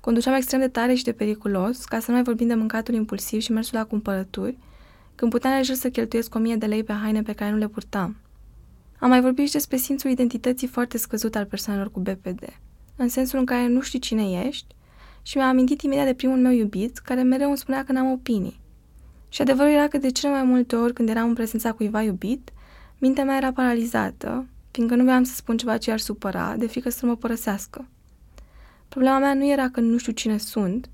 Conduceam 0.00 0.34
extrem 0.34 0.60
de 0.60 0.68
tare 0.68 0.94
și 0.94 1.04
de 1.04 1.12
periculos, 1.12 1.84
ca 1.84 1.98
să 1.98 2.04
nu 2.08 2.14
mai 2.14 2.24
vorbim 2.24 2.46
de 2.46 2.54
mâncatul 2.54 2.94
impulsiv 2.94 3.40
și 3.40 3.52
mersul 3.52 3.78
la 3.78 3.84
cumpărături, 3.84 4.58
când 5.14 5.30
puteam 5.30 5.54
lejer 5.56 5.76
să 5.76 5.90
cheltuiesc 5.90 6.34
1000 6.34 6.56
de 6.56 6.66
lei 6.66 6.84
pe 6.84 6.92
haine 6.92 7.22
pe 7.22 7.32
care 7.32 7.50
nu 7.50 7.56
le 7.56 7.68
purtam. 7.68 8.16
Am 9.00 9.08
mai 9.08 9.20
vorbit 9.20 9.46
și 9.46 9.52
despre 9.52 9.76
simțul 9.76 10.10
identității 10.10 10.66
foarte 10.66 10.98
scăzut 10.98 11.36
al 11.36 11.44
persoanelor 11.44 11.90
cu 11.90 12.00
BPD, 12.00 12.44
în 12.96 13.08
sensul 13.08 13.38
în 13.38 13.44
care 13.44 13.66
nu 13.66 13.80
știi 13.80 13.98
cine 13.98 14.44
ești 14.46 14.74
și 15.22 15.36
mi-a 15.36 15.48
amintit 15.48 15.82
imediat 15.82 16.06
de 16.06 16.14
primul 16.14 16.36
meu 16.36 16.52
iubit, 16.52 16.98
care 16.98 17.22
mereu 17.22 17.48
îmi 17.48 17.58
spunea 17.58 17.84
că 17.84 17.92
n-am 17.92 18.10
opinii. 18.10 18.60
Și 19.28 19.42
adevărul 19.42 19.72
era 19.72 19.88
că 19.88 19.98
de 19.98 20.10
cele 20.10 20.32
mai 20.32 20.42
multe 20.42 20.76
ori 20.76 20.92
când 20.92 21.08
eram 21.08 21.28
în 21.28 21.34
prezența 21.34 21.72
cuiva 21.72 22.02
iubit, 22.02 22.50
mintea 22.98 23.24
mea 23.24 23.36
era 23.36 23.52
paralizată, 23.52 24.46
fiindcă 24.70 24.94
nu 24.94 25.04
voiam 25.04 25.22
să 25.22 25.34
spun 25.34 25.56
ceva 25.56 25.76
ce 25.76 25.90
ar 25.90 25.98
supăra, 25.98 26.54
de 26.56 26.66
frică 26.66 26.90
să 26.90 27.06
mă 27.06 27.16
părăsească. 27.16 27.88
Problema 28.88 29.18
mea 29.18 29.34
nu 29.34 29.50
era 29.50 29.68
că 29.68 29.80
nu 29.80 29.98
știu 29.98 30.12
cine 30.12 30.38
sunt, 30.38 30.90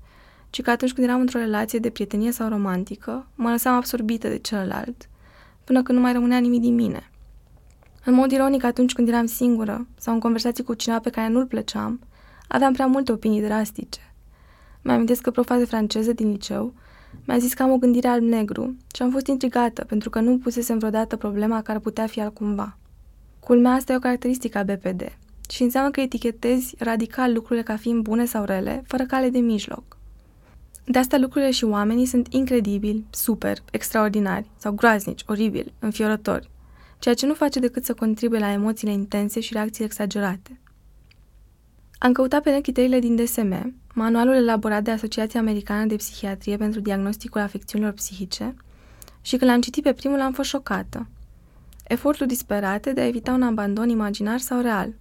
ci 0.49 0.61
că 0.61 0.69
atunci 0.69 0.93
când 0.93 1.07
eram 1.07 1.19
într-o 1.19 1.39
relație 1.39 1.79
de 1.79 1.89
prietenie 1.89 2.31
sau 2.31 2.49
romantică, 2.49 3.27
mă 3.35 3.49
lăsam 3.49 3.75
absorbită 3.75 4.27
de 4.27 4.37
celălalt, 4.37 5.09
până 5.63 5.83
când 5.83 5.97
nu 5.97 6.03
mai 6.03 6.13
rămânea 6.13 6.37
nimic 6.37 6.61
din 6.61 6.75
mine. 6.75 7.11
În 8.05 8.13
mod 8.13 8.31
ironic, 8.31 8.63
atunci 8.63 8.93
când 8.93 9.07
eram 9.07 9.25
singură 9.25 9.87
sau 9.97 10.13
în 10.13 10.19
conversații 10.19 10.63
cu 10.63 10.73
cineva 10.73 10.99
pe 10.99 11.09
care 11.09 11.27
nu-l 11.27 11.45
plăceam, 11.45 11.99
aveam 12.47 12.73
prea 12.73 12.85
multe 12.85 13.11
opinii 13.11 13.41
drastice. 13.41 13.99
Mă 14.81 14.91
amintesc 14.91 15.21
că 15.21 15.31
profa 15.31 15.57
de 15.57 15.65
franceză 15.65 16.13
din 16.13 16.31
liceu 16.31 16.73
mi-a 17.25 17.37
zis 17.37 17.53
că 17.53 17.63
am 17.63 17.71
o 17.71 17.77
gândire 17.77 18.07
alb-negru 18.07 18.75
și 18.95 19.01
am 19.01 19.11
fost 19.11 19.27
intrigată 19.27 19.83
pentru 19.83 20.09
că 20.09 20.19
nu 20.19 20.37
pusesem 20.37 20.77
vreodată 20.77 21.15
problema 21.15 21.61
care 21.61 21.77
ar 21.77 21.83
putea 21.83 22.07
fi 22.07 22.21
altcumva. 22.21 22.77
Culmea 23.39 23.71
asta 23.71 23.93
e 23.93 23.95
o 23.95 23.99
caracteristică 23.99 24.57
a 24.57 24.63
BPD 24.63 25.17
și 25.49 25.63
înseamnă 25.63 25.91
că 25.91 26.01
etichetezi 26.01 26.75
radical 26.77 27.33
lucrurile 27.33 27.63
ca 27.63 27.75
fiind 27.75 28.03
bune 28.03 28.25
sau 28.25 28.43
rele, 28.43 28.83
fără 28.87 29.03
cale 29.03 29.29
de 29.29 29.39
mijloc. 29.39 29.97
De 30.83 30.99
asta 30.99 31.17
lucrurile 31.17 31.51
și 31.51 31.63
oamenii 31.63 32.05
sunt 32.05 32.27
incredibili, 32.29 33.05
super, 33.09 33.57
extraordinari 33.71 34.49
sau 34.57 34.71
groaznici, 34.71 35.23
oribili, 35.27 35.73
înfiorători, 35.79 36.49
ceea 36.99 37.15
ce 37.15 37.25
nu 37.25 37.33
face 37.33 37.59
decât 37.59 37.85
să 37.85 37.93
contribuie 37.93 38.39
la 38.39 38.51
emoțiile 38.51 38.93
intense 38.93 39.39
și 39.39 39.53
reacții 39.53 39.83
exagerate. 39.83 40.59
Am 41.97 42.11
căutat 42.11 42.43
pe 42.43 42.51
net 42.51 42.61
criteriile 42.61 42.99
din 42.99 43.15
DSM, 43.15 43.75
manualul 43.93 44.33
elaborat 44.33 44.83
de 44.83 44.91
Asociația 44.91 45.39
Americană 45.39 45.85
de 45.85 45.95
Psihiatrie 45.95 46.57
pentru 46.57 46.79
diagnosticul 46.79 47.41
afecțiunilor 47.41 47.93
psihice, 47.93 48.55
și 49.21 49.37
când 49.37 49.51
l-am 49.51 49.61
citit 49.61 49.83
pe 49.83 49.93
primul 49.93 50.21
am 50.21 50.33
fost 50.33 50.49
șocată. 50.49 51.07
Efortul 51.87 52.27
disperate 52.27 52.93
de 52.93 53.01
a 53.01 53.07
evita 53.07 53.31
un 53.31 53.41
abandon 53.41 53.89
imaginar 53.89 54.39
sau 54.39 54.61
real. 54.61 54.93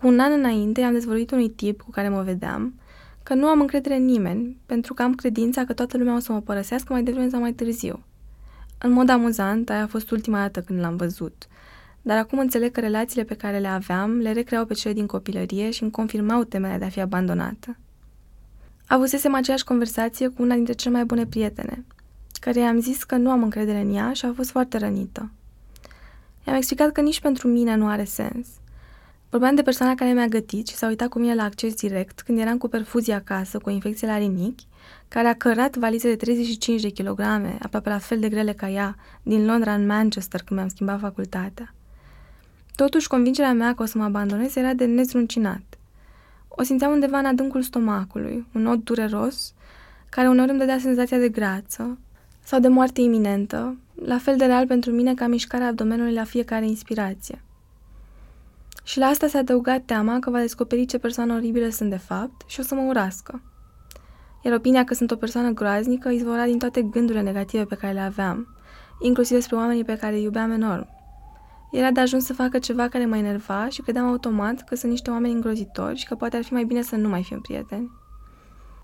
Cu 0.00 0.06
un 0.06 0.18
an 0.18 0.32
înainte 0.32 0.82
am 0.82 0.92
dezvăluit 0.92 1.30
unui 1.30 1.48
tip 1.48 1.82
cu 1.82 1.90
care 1.90 2.08
mă 2.08 2.22
vedeam 2.22 2.74
că 3.22 3.34
nu 3.34 3.46
am 3.46 3.60
încredere 3.60 3.96
în 3.96 4.04
nimeni, 4.04 4.56
pentru 4.66 4.94
că 4.94 5.02
am 5.02 5.14
credința 5.14 5.64
că 5.64 5.72
toată 5.72 5.98
lumea 5.98 6.14
o 6.14 6.18
să 6.18 6.32
mă 6.32 6.40
părăsească 6.40 6.92
mai 6.92 7.02
devreme 7.02 7.28
sau 7.28 7.40
mai 7.40 7.52
târziu. 7.52 8.02
În 8.84 8.92
mod 8.92 9.08
amuzant, 9.08 9.70
aia 9.70 9.82
a 9.82 9.86
fost 9.86 10.10
ultima 10.10 10.38
dată 10.38 10.60
când 10.60 10.80
l-am 10.80 10.96
văzut. 10.96 11.46
Dar 12.02 12.18
acum 12.18 12.38
înțeleg 12.38 12.72
că 12.72 12.80
relațiile 12.80 13.24
pe 13.24 13.34
care 13.34 13.58
le 13.58 13.68
aveam 13.68 14.18
le 14.18 14.32
recreau 14.32 14.64
pe 14.64 14.74
cele 14.74 14.94
din 14.94 15.06
copilărie 15.06 15.70
și 15.70 15.82
îmi 15.82 15.90
confirmau 15.90 16.44
temerea 16.44 16.78
de 16.78 16.84
a 16.84 16.88
fi 16.88 17.00
abandonată. 17.00 17.76
Avusesem 18.86 19.34
aceeași 19.34 19.64
conversație 19.64 20.28
cu 20.28 20.42
una 20.42 20.54
dintre 20.54 20.72
cele 20.72 20.94
mai 20.94 21.04
bune 21.04 21.26
prietene, 21.26 21.84
care 22.40 22.60
i-am 22.60 22.80
zis 22.80 23.04
că 23.04 23.16
nu 23.16 23.30
am 23.30 23.42
încredere 23.42 23.80
în 23.80 23.94
ea 23.94 24.12
și 24.12 24.24
a 24.24 24.32
fost 24.32 24.50
foarte 24.50 24.78
rănită. 24.78 25.30
I-am 26.46 26.56
explicat 26.56 26.92
că 26.92 27.00
nici 27.00 27.20
pentru 27.20 27.48
mine 27.48 27.74
nu 27.74 27.86
are 27.86 28.04
sens– 28.04 28.46
Vorbeam 29.34 29.54
de 29.54 29.62
persoana 29.62 29.94
care 29.94 30.12
mi-a 30.12 30.26
gătit 30.26 30.68
și 30.68 30.74
s-a 30.74 30.86
uitat 30.86 31.08
cu 31.08 31.18
mine 31.18 31.34
la 31.34 31.42
acces 31.42 31.74
direct 31.74 32.20
când 32.20 32.38
eram 32.38 32.58
cu 32.58 32.68
perfuzie 32.68 33.14
acasă, 33.14 33.58
cu 33.58 33.68
o 33.68 33.72
infecție 33.72 34.06
la 34.06 34.18
rinichi, 34.18 34.66
care 35.08 35.28
a 35.28 35.34
cărat 35.34 35.76
valize 35.76 36.08
de 36.08 36.16
35 36.16 36.80
de 36.80 36.88
kilograme, 36.88 37.58
aproape 37.62 37.88
la 37.88 37.98
fel 37.98 38.20
de 38.20 38.28
grele 38.28 38.52
ca 38.52 38.68
ea, 38.68 38.96
din 39.22 39.44
Londra 39.46 39.74
în 39.74 39.86
Manchester 39.86 40.42
când 40.42 40.58
mi-am 40.58 40.70
schimbat 40.70 41.00
facultatea. 41.00 41.74
Totuși, 42.74 43.08
convingerea 43.08 43.52
mea 43.52 43.74
că 43.74 43.82
o 43.82 43.86
să 43.86 43.98
mă 43.98 44.04
abandonez 44.04 44.56
era 44.56 44.72
de 44.72 44.84
nezruncinat. 44.84 45.78
O 46.48 46.62
simțeam 46.62 46.92
undeva 46.92 47.18
în 47.18 47.26
adâncul 47.26 47.62
stomacului, 47.62 48.46
un 48.54 48.62
nod 48.62 48.82
dureros, 48.82 49.52
care 50.08 50.28
uneori 50.28 50.50
îmi 50.50 50.58
dădea 50.58 50.78
senzația 50.78 51.18
de 51.18 51.28
grață 51.28 51.98
sau 52.42 52.60
de 52.60 52.68
moarte 52.68 53.00
iminentă, 53.00 53.76
la 54.04 54.18
fel 54.18 54.36
de 54.36 54.44
real 54.44 54.66
pentru 54.66 54.90
mine 54.90 55.14
ca 55.14 55.26
mișcarea 55.26 55.66
abdomenului 55.66 56.12
la 56.12 56.24
fiecare 56.24 56.66
inspirație. 56.66 57.43
Și 58.84 58.98
la 58.98 59.06
asta 59.06 59.26
se 59.26 59.38
adăuga 59.38 59.78
teama 59.78 60.18
că 60.18 60.30
va 60.30 60.38
descoperi 60.38 60.86
ce 60.86 60.98
persoană 60.98 61.34
oribilă 61.34 61.68
sunt 61.68 61.90
de 61.90 61.96
fapt 61.96 62.48
și 62.48 62.60
o 62.60 62.62
să 62.62 62.74
mă 62.74 62.80
urască. 62.80 63.42
Iar 64.42 64.54
opinia 64.54 64.84
că 64.84 64.94
sunt 64.94 65.10
o 65.10 65.16
persoană 65.16 65.50
groaznică 65.50 66.08
izvora 66.08 66.44
din 66.44 66.58
toate 66.58 66.82
gândurile 66.82 67.22
negative 67.22 67.64
pe 67.64 67.74
care 67.74 67.92
le 67.92 68.00
aveam, 68.00 68.56
inclusiv 69.00 69.36
despre 69.36 69.56
oamenii 69.56 69.84
pe 69.84 69.96
care 69.96 70.14
îi 70.14 70.22
iubeam 70.22 70.50
enorm. 70.50 70.88
Era 71.72 71.90
de 71.90 72.00
ajuns 72.00 72.24
să 72.24 72.32
facă 72.32 72.58
ceva 72.58 72.88
care 72.88 73.06
mă 73.06 73.16
enerva 73.16 73.68
și 73.68 73.82
credeam 73.82 74.06
automat 74.06 74.64
că 74.64 74.74
sunt 74.74 74.90
niște 74.90 75.10
oameni 75.10 75.34
îngrozitori 75.34 75.98
și 75.98 76.06
că 76.06 76.14
poate 76.14 76.36
ar 76.36 76.44
fi 76.44 76.52
mai 76.52 76.64
bine 76.64 76.82
să 76.82 76.96
nu 76.96 77.08
mai 77.08 77.22
fim 77.22 77.40
prieteni. 77.40 77.90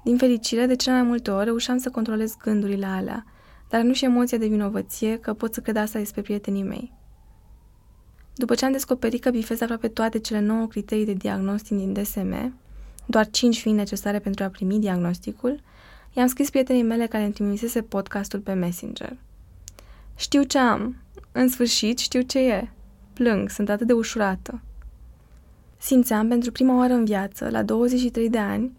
Din 0.04 0.16
fericire, 0.16 0.66
de 0.66 0.76
cele 0.76 0.94
mai 0.94 1.04
multe 1.04 1.30
ori 1.30 1.44
reușeam 1.44 1.78
să 1.78 1.90
controlez 1.90 2.36
gândurile 2.36 2.86
alea, 2.86 3.24
dar 3.68 3.80
nu 3.80 3.92
și 3.92 4.04
emoția 4.04 4.38
de 4.38 4.46
vinovăție 4.46 5.18
că 5.18 5.32
pot 5.32 5.54
să 5.54 5.60
cred 5.60 5.76
asta 5.76 5.98
despre 5.98 6.22
prietenii 6.22 6.62
mei. 6.62 6.99
După 8.34 8.54
ce 8.54 8.64
am 8.64 8.72
descoperit 8.72 9.22
că 9.22 9.30
bifez 9.30 9.60
aproape 9.60 9.88
toate 9.88 10.18
cele 10.18 10.40
nouă 10.40 10.66
criterii 10.66 11.04
de 11.04 11.12
diagnostic 11.12 11.76
din 11.76 11.92
DSM, 11.92 12.54
doar 13.06 13.30
5 13.30 13.60
fiind 13.60 13.76
necesare 13.76 14.18
pentru 14.18 14.44
a 14.44 14.48
primi 14.48 14.78
diagnosticul, 14.78 15.60
i-am 16.12 16.26
scris 16.26 16.50
prietenii 16.50 16.82
mele 16.82 17.06
care 17.06 17.24
îmi 17.24 17.32
trimisese 17.32 17.82
podcastul 17.82 18.38
pe 18.38 18.52
Messenger. 18.52 19.16
Știu 20.16 20.42
ce 20.42 20.58
am. 20.58 20.96
În 21.32 21.48
sfârșit 21.48 21.98
știu 21.98 22.20
ce 22.20 22.38
e. 22.38 22.68
Plâng, 23.12 23.50
sunt 23.50 23.68
atât 23.68 23.86
de 23.86 23.92
ușurată. 23.92 24.60
Simțeam 25.78 26.28
pentru 26.28 26.52
prima 26.52 26.76
oară 26.76 26.92
în 26.92 27.04
viață, 27.04 27.48
la 27.50 27.62
23 27.62 28.30
de 28.30 28.38
ani, 28.38 28.72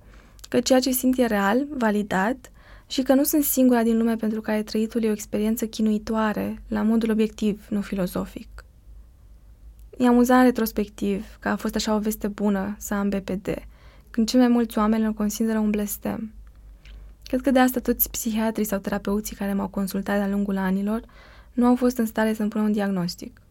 că 0.50 0.60
ceea 0.60 0.80
ce 0.80 0.92
simt 0.92 1.18
e 1.18 1.26
real, 1.26 1.68
validat 1.70 2.52
și 2.88 3.02
că 3.02 3.14
nu 3.14 3.24
sunt 3.24 3.44
singura 3.44 3.84
din 3.84 3.98
lume 3.98 4.16
pentru 4.16 4.42
care 4.42 4.64
trăitul 4.64 5.04
e 5.04 5.10
o 5.10 5.12
experiență 5.12 5.66
chinuitoare, 5.66 6.62
la 6.68 6.82
modul 6.82 7.10
obiectiv, 7.10 7.66
nu 7.70 7.82
filozofic. 7.82 8.61
E 9.98 10.08
amuzant 10.08 10.44
retrospectiv 10.44 11.38
că 11.40 11.50
a 11.50 11.56
fost 11.56 11.76
așa 11.76 11.96
o 11.96 12.00
veste 12.00 12.28
bună 12.28 12.76
să 12.78 12.94
am 12.94 13.10
BPD, 13.10 13.48
când 14.12 14.30
cei 14.30 14.40
mai 14.40 14.48
mulți 14.48 14.78
oameni 14.78 15.06
îl 15.06 15.14
consideră 15.14 15.60
un 15.60 15.70
blestem. 15.70 16.34
Cred 17.24 17.42
că 17.42 17.52
de 17.52 17.60
asta 17.60 17.80
toți 17.80 18.10
psihiatrii 18.10 18.66
sau 18.66 18.80
terapeuții 18.80 19.36
care 19.36 19.54
m-au 19.54 19.68
consultat 19.68 20.18
de-a 20.18 20.28
lungul 20.28 20.58
anilor 20.58 21.02
nu 21.54 21.66
au 21.66 21.76
fost 21.76 21.98
în 21.98 22.06
stare 22.06 22.34
să-mi 22.34 22.50
pună 22.50 22.64
un 22.64 22.72
diagnostic. 22.72 23.42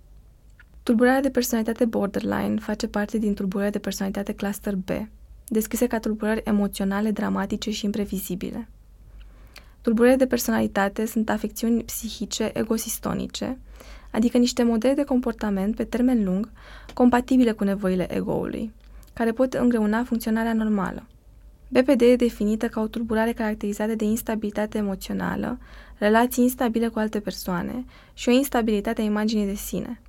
Tulburarea 0.82 1.20
de 1.20 1.30
personalitate 1.30 1.84
borderline 1.84 2.58
face 2.60 2.86
parte 2.86 3.18
din 3.18 3.34
tulburarea 3.34 3.70
de 3.70 3.78
personalitate 3.78 4.32
cluster 4.32 4.74
B, 4.76 4.88
descrise 5.46 5.86
ca 5.86 5.98
tulburări 5.98 6.42
emoționale, 6.44 7.10
dramatice 7.10 7.70
și 7.70 7.84
imprevizibile. 7.84 8.68
Tulburările 9.80 10.16
de 10.16 10.26
personalitate 10.26 11.06
sunt 11.06 11.30
afecțiuni 11.30 11.84
psihice 11.84 12.50
egosistonice, 12.54 13.58
adică 14.10 14.38
niște 14.38 14.62
modele 14.62 14.94
de 14.94 15.04
comportament 15.04 15.76
pe 15.76 15.84
termen 15.84 16.24
lung 16.24 16.50
compatibile 16.94 17.52
cu 17.52 17.64
nevoile 17.64 18.14
egoului, 18.16 18.72
care 19.12 19.32
pot 19.32 19.54
îngreuna 19.54 20.04
funcționarea 20.04 20.52
normală. 20.52 21.06
BPD 21.68 22.00
e 22.00 22.16
definită 22.16 22.68
ca 22.68 22.80
o 22.80 22.86
tulburare 22.86 23.32
caracterizată 23.32 23.94
de 23.94 24.04
instabilitate 24.04 24.78
emoțională, 24.78 25.58
relații 25.98 26.42
instabile 26.42 26.88
cu 26.88 26.98
alte 26.98 27.20
persoane 27.20 27.84
și 28.14 28.28
o 28.28 28.32
instabilitate 28.32 29.00
a 29.00 29.04
imaginii 29.04 29.46
de 29.46 29.54
sine. 29.54 30.00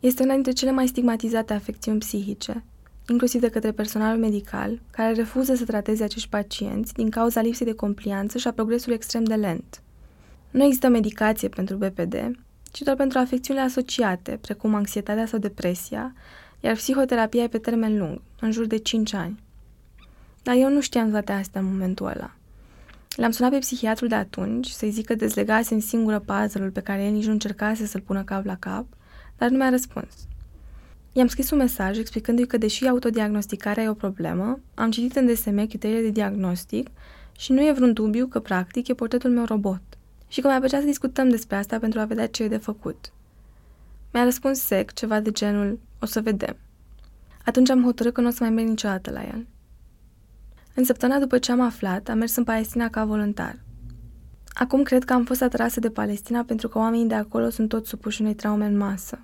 Este 0.00 0.22
una 0.22 0.34
dintre 0.34 0.52
cele 0.52 0.70
mai 0.70 0.86
stigmatizate 0.86 1.52
afecțiuni 1.52 1.98
psihice, 1.98 2.64
inclusiv 3.08 3.40
de 3.40 3.48
către 3.48 3.72
personalul 3.72 4.20
medical, 4.20 4.80
care 4.90 5.12
refuză 5.12 5.54
să 5.54 5.64
trateze 5.64 6.04
acești 6.04 6.28
pacienți 6.28 6.94
din 6.94 7.10
cauza 7.10 7.40
lipsei 7.40 7.66
de 7.66 7.72
complianță 7.72 8.38
și 8.38 8.48
a 8.48 8.52
progresului 8.52 8.96
extrem 8.96 9.24
de 9.24 9.34
lent. 9.34 9.82
Nu 10.50 10.64
există 10.64 10.88
medicație 10.88 11.48
pentru 11.48 11.76
BPD, 11.76 12.14
ci 12.78 12.82
doar 12.84 12.96
pentru 12.96 13.18
afecțiunile 13.18 13.64
asociate, 13.64 14.38
precum 14.40 14.74
anxietatea 14.74 15.26
sau 15.26 15.38
depresia, 15.38 16.14
iar 16.60 16.74
psihoterapia 16.74 17.42
e 17.42 17.48
pe 17.48 17.58
termen 17.58 17.98
lung, 17.98 18.20
în 18.40 18.50
jur 18.50 18.66
de 18.66 18.76
5 18.76 19.12
ani. 19.12 19.42
Dar 20.42 20.54
eu 20.56 20.70
nu 20.70 20.80
știam 20.80 21.10
toate 21.10 21.32
astea 21.32 21.60
în 21.60 21.66
momentul 21.66 22.06
ăla. 22.06 22.34
L-am 23.16 23.30
sunat 23.30 23.50
pe 23.50 23.58
psihiatrul 23.58 24.08
de 24.08 24.14
atunci 24.14 24.68
să-i 24.68 24.90
zic 24.90 25.06
că 25.06 25.14
dezlegase 25.14 25.74
în 25.74 25.80
singură 25.80 26.18
puzzle-ul 26.18 26.70
pe 26.70 26.80
care 26.80 27.04
el 27.04 27.12
nici 27.12 27.24
nu 27.24 27.32
încercase 27.32 27.86
să-l 27.86 28.00
pună 28.00 28.22
cap 28.22 28.44
la 28.44 28.56
cap, 28.56 28.86
dar 29.38 29.48
nu 29.48 29.56
mi-a 29.56 29.70
răspuns. 29.70 30.14
I-am 31.12 31.26
scris 31.26 31.50
un 31.50 31.58
mesaj 31.58 31.98
explicându-i 31.98 32.46
că, 32.46 32.56
deși 32.56 32.86
autodiagnosticarea 32.86 33.82
e 33.82 33.88
o 33.88 33.94
problemă, 33.94 34.60
am 34.74 34.90
citit 34.90 35.16
în 35.16 35.26
DSM 35.26 35.66
criteriile 35.66 36.02
de 36.02 36.10
diagnostic 36.10 36.88
și 37.38 37.52
nu 37.52 37.66
e 37.66 37.72
vreun 37.72 37.92
dubiu 37.92 38.26
că, 38.26 38.40
practic, 38.40 38.88
e 38.88 38.94
portretul 38.94 39.30
meu 39.30 39.44
robot 39.44 39.97
și 40.28 40.40
că 40.40 40.48
mi-a 40.48 40.58
plăcea 40.58 40.78
să 40.78 40.84
discutăm 40.84 41.28
despre 41.28 41.56
asta 41.56 41.78
pentru 41.78 42.00
a 42.00 42.04
vedea 42.04 42.26
ce 42.28 42.42
e 42.42 42.48
de 42.48 42.56
făcut. 42.56 43.12
Mi-a 44.12 44.24
răspuns 44.24 44.60
sec 44.60 44.92
ceva 44.92 45.20
de 45.20 45.30
genul, 45.30 45.78
o 46.00 46.06
să 46.06 46.20
vedem. 46.20 46.56
Atunci 47.44 47.70
am 47.70 47.84
hotărât 47.84 48.12
că 48.14 48.20
nu 48.20 48.26
o 48.26 48.30
să 48.30 48.38
mai 48.40 48.50
merg 48.50 48.68
niciodată 48.68 49.10
la 49.10 49.22
el. 49.22 49.46
În 50.74 50.84
săptămâna 50.84 51.18
după 51.18 51.38
ce 51.38 51.52
am 51.52 51.60
aflat, 51.60 52.08
am 52.08 52.18
mers 52.18 52.36
în 52.36 52.44
Palestina 52.44 52.88
ca 52.88 53.04
voluntar. 53.04 53.58
Acum 54.48 54.82
cred 54.82 55.04
că 55.04 55.12
am 55.12 55.24
fost 55.24 55.42
atrasă 55.42 55.80
de 55.80 55.90
Palestina 55.90 56.42
pentru 56.42 56.68
că 56.68 56.78
oamenii 56.78 57.06
de 57.06 57.14
acolo 57.14 57.48
sunt 57.50 57.68
toți 57.68 57.88
supuși 57.88 58.20
unei 58.20 58.34
traume 58.34 58.66
în 58.66 58.76
masă. 58.76 59.20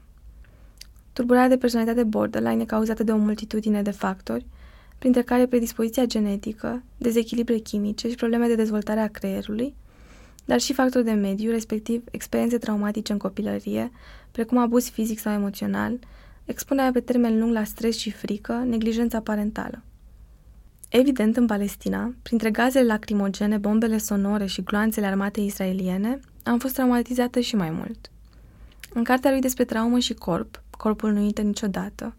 Tulburarea 1.12 1.48
de 1.48 1.56
personalitate 1.56 2.04
borderline 2.04 2.62
e 2.62 2.64
cauzată 2.64 3.02
de 3.02 3.12
o 3.12 3.16
multitudine 3.16 3.82
de 3.82 3.90
factori, 3.90 4.46
printre 4.98 5.22
care 5.22 5.46
predispoziția 5.46 6.04
genetică, 6.04 6.82
dezechilibre 6.96 7.56
chimice 7.56 8.08
și 8.08 8.14
probleme 8.14 8.46
de 8.46 8.54
dezvoltare 8.54 9.00
a 9.00 9.08
creierului, 9.08 9.74
dar 10.44 10.60
și 10.60 10.72
factori 10.72 11.04
de 11.04 11.12
mediu, 11.12 11.50
respectiv 11.50 12.02
experiențe 12.10 12.58
traumatice 12.58 13.12
în 13.12 13.18
copilărie, 13.18 13.90
precum 14.30 14.58
abuz 14.58 14.88
fizic 14.88 15.18
sau 15.18 15.32
emoțional, 15.32 15.98
expunerea 16.44 16.90
pe 16.92 17.00
termen 17.00 17.38
lung 17.38 17.52
la 17.52 17.64
stres 17.64 17.96
și 17.96 18.10
frică, 18.10 18.52
neglijența 18.52 19.20
parentală. 19.20 19.82
Evident, 20.88 21.36
în 21.36 21.46
Palestina, 21.46 22.14
printre 22.22 22.50
gazele 22.50 22.86
lacrimogene, 22.86 23.56
bombele 23.56 23.98
sonore 23.98 24.46
și 24.46 24.62
gloanțele 24.62 25.06
armatei 25.06 25.46
israeliene, 25.46 26.20
am 26.42 26.58
fost 26.58 26.74
traumatizată 26.74 27.40
și 27.40 27.56
mai 27.56 27.70
mult. 27.70 28.10
În 28.92 29.04
cartea 29.04 29.30
lui 29.30 29.40
despre 29.40 29.64
traumă 29.64 29.98
și 29.98 30.14
corp, 30.14 30.62
Corpul 30.70 31.12
nu 31.12 31.22
uită 31.24 31.42
niciodată, 31.42 32.16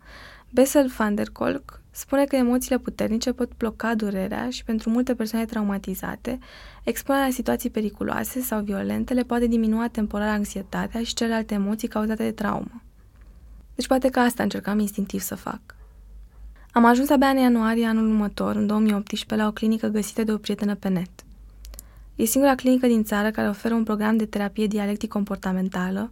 Bessel 0.49 0.87
van 0.97 1.15
der 1.15 1.29
Kolk 1.29 1.81
spune 1.91 2.25
că 2.25 2.35
emoțiile 2.35 2.77
puternice 2.77 3.31
pot 3.31 3.57
bloca 3.57 3.95
durerea 3.95 4.49
și 4.49 4.63
pentru 4.63 4.89
multe 4.89 5.15
persoane 5.15 5.45
traumatizate, 5.45 6.39
expunerea 6.85 7.25
la 7.25 7.31
situații 7.31 7.69
periculoase 7.69 8.41
sau 8.41 8.61
violente 8.61 9.13
le 9.13 9.23
poate 9.23 9.47
diminua 9.47 9.87
temporar 9.87 10.27
anxietatea 10.27 11.03
și 11.03 11.13
celelalte 11.13 11.53
emoții 11.53 11.87
cauzate 11.87 12.23
de 12.23 12.31
traumă. 12.31 12.81
Deci 13.75 13.87
poate 13.87 14.09
că 14.09 14.19
asta 14.19 14.43
încercam 14.43 14.79
instinctiv 14.79 15.21
să 15.21 15.35
fac. 15.35 15.61
Am 16.71 16.85
ajuns 16.85 17.09
abia 17.09 17.27
în 17.27 17.37
ianuarie 17.37 17.85
anul 17.85 18.09
următor, 18.09 18.55
în 18.55 18.67
2018, 18.67 19.35
la 19.35 19.47
o 19.47 19.51
clinică 19.51 19.87
găsită 19.87 20.23
de 20.23 20.31
o 20.31 20.37
prietenă 20.37 20.75
pe 20.75 20.87
net. 20.87 21.09
E 22.15 22.25
singura 22.25 22.55
clinică 22.55 22.87
din 22.87 23.03
țară 23.03 23.31
care 23.31 23.49
oferă 23.49 23.73
un 23.73 23.83
program 23.83 24.17
de 24.17 24.25
terapie 24.25 24.67
dialectic-comportamentală, 24.67 26.11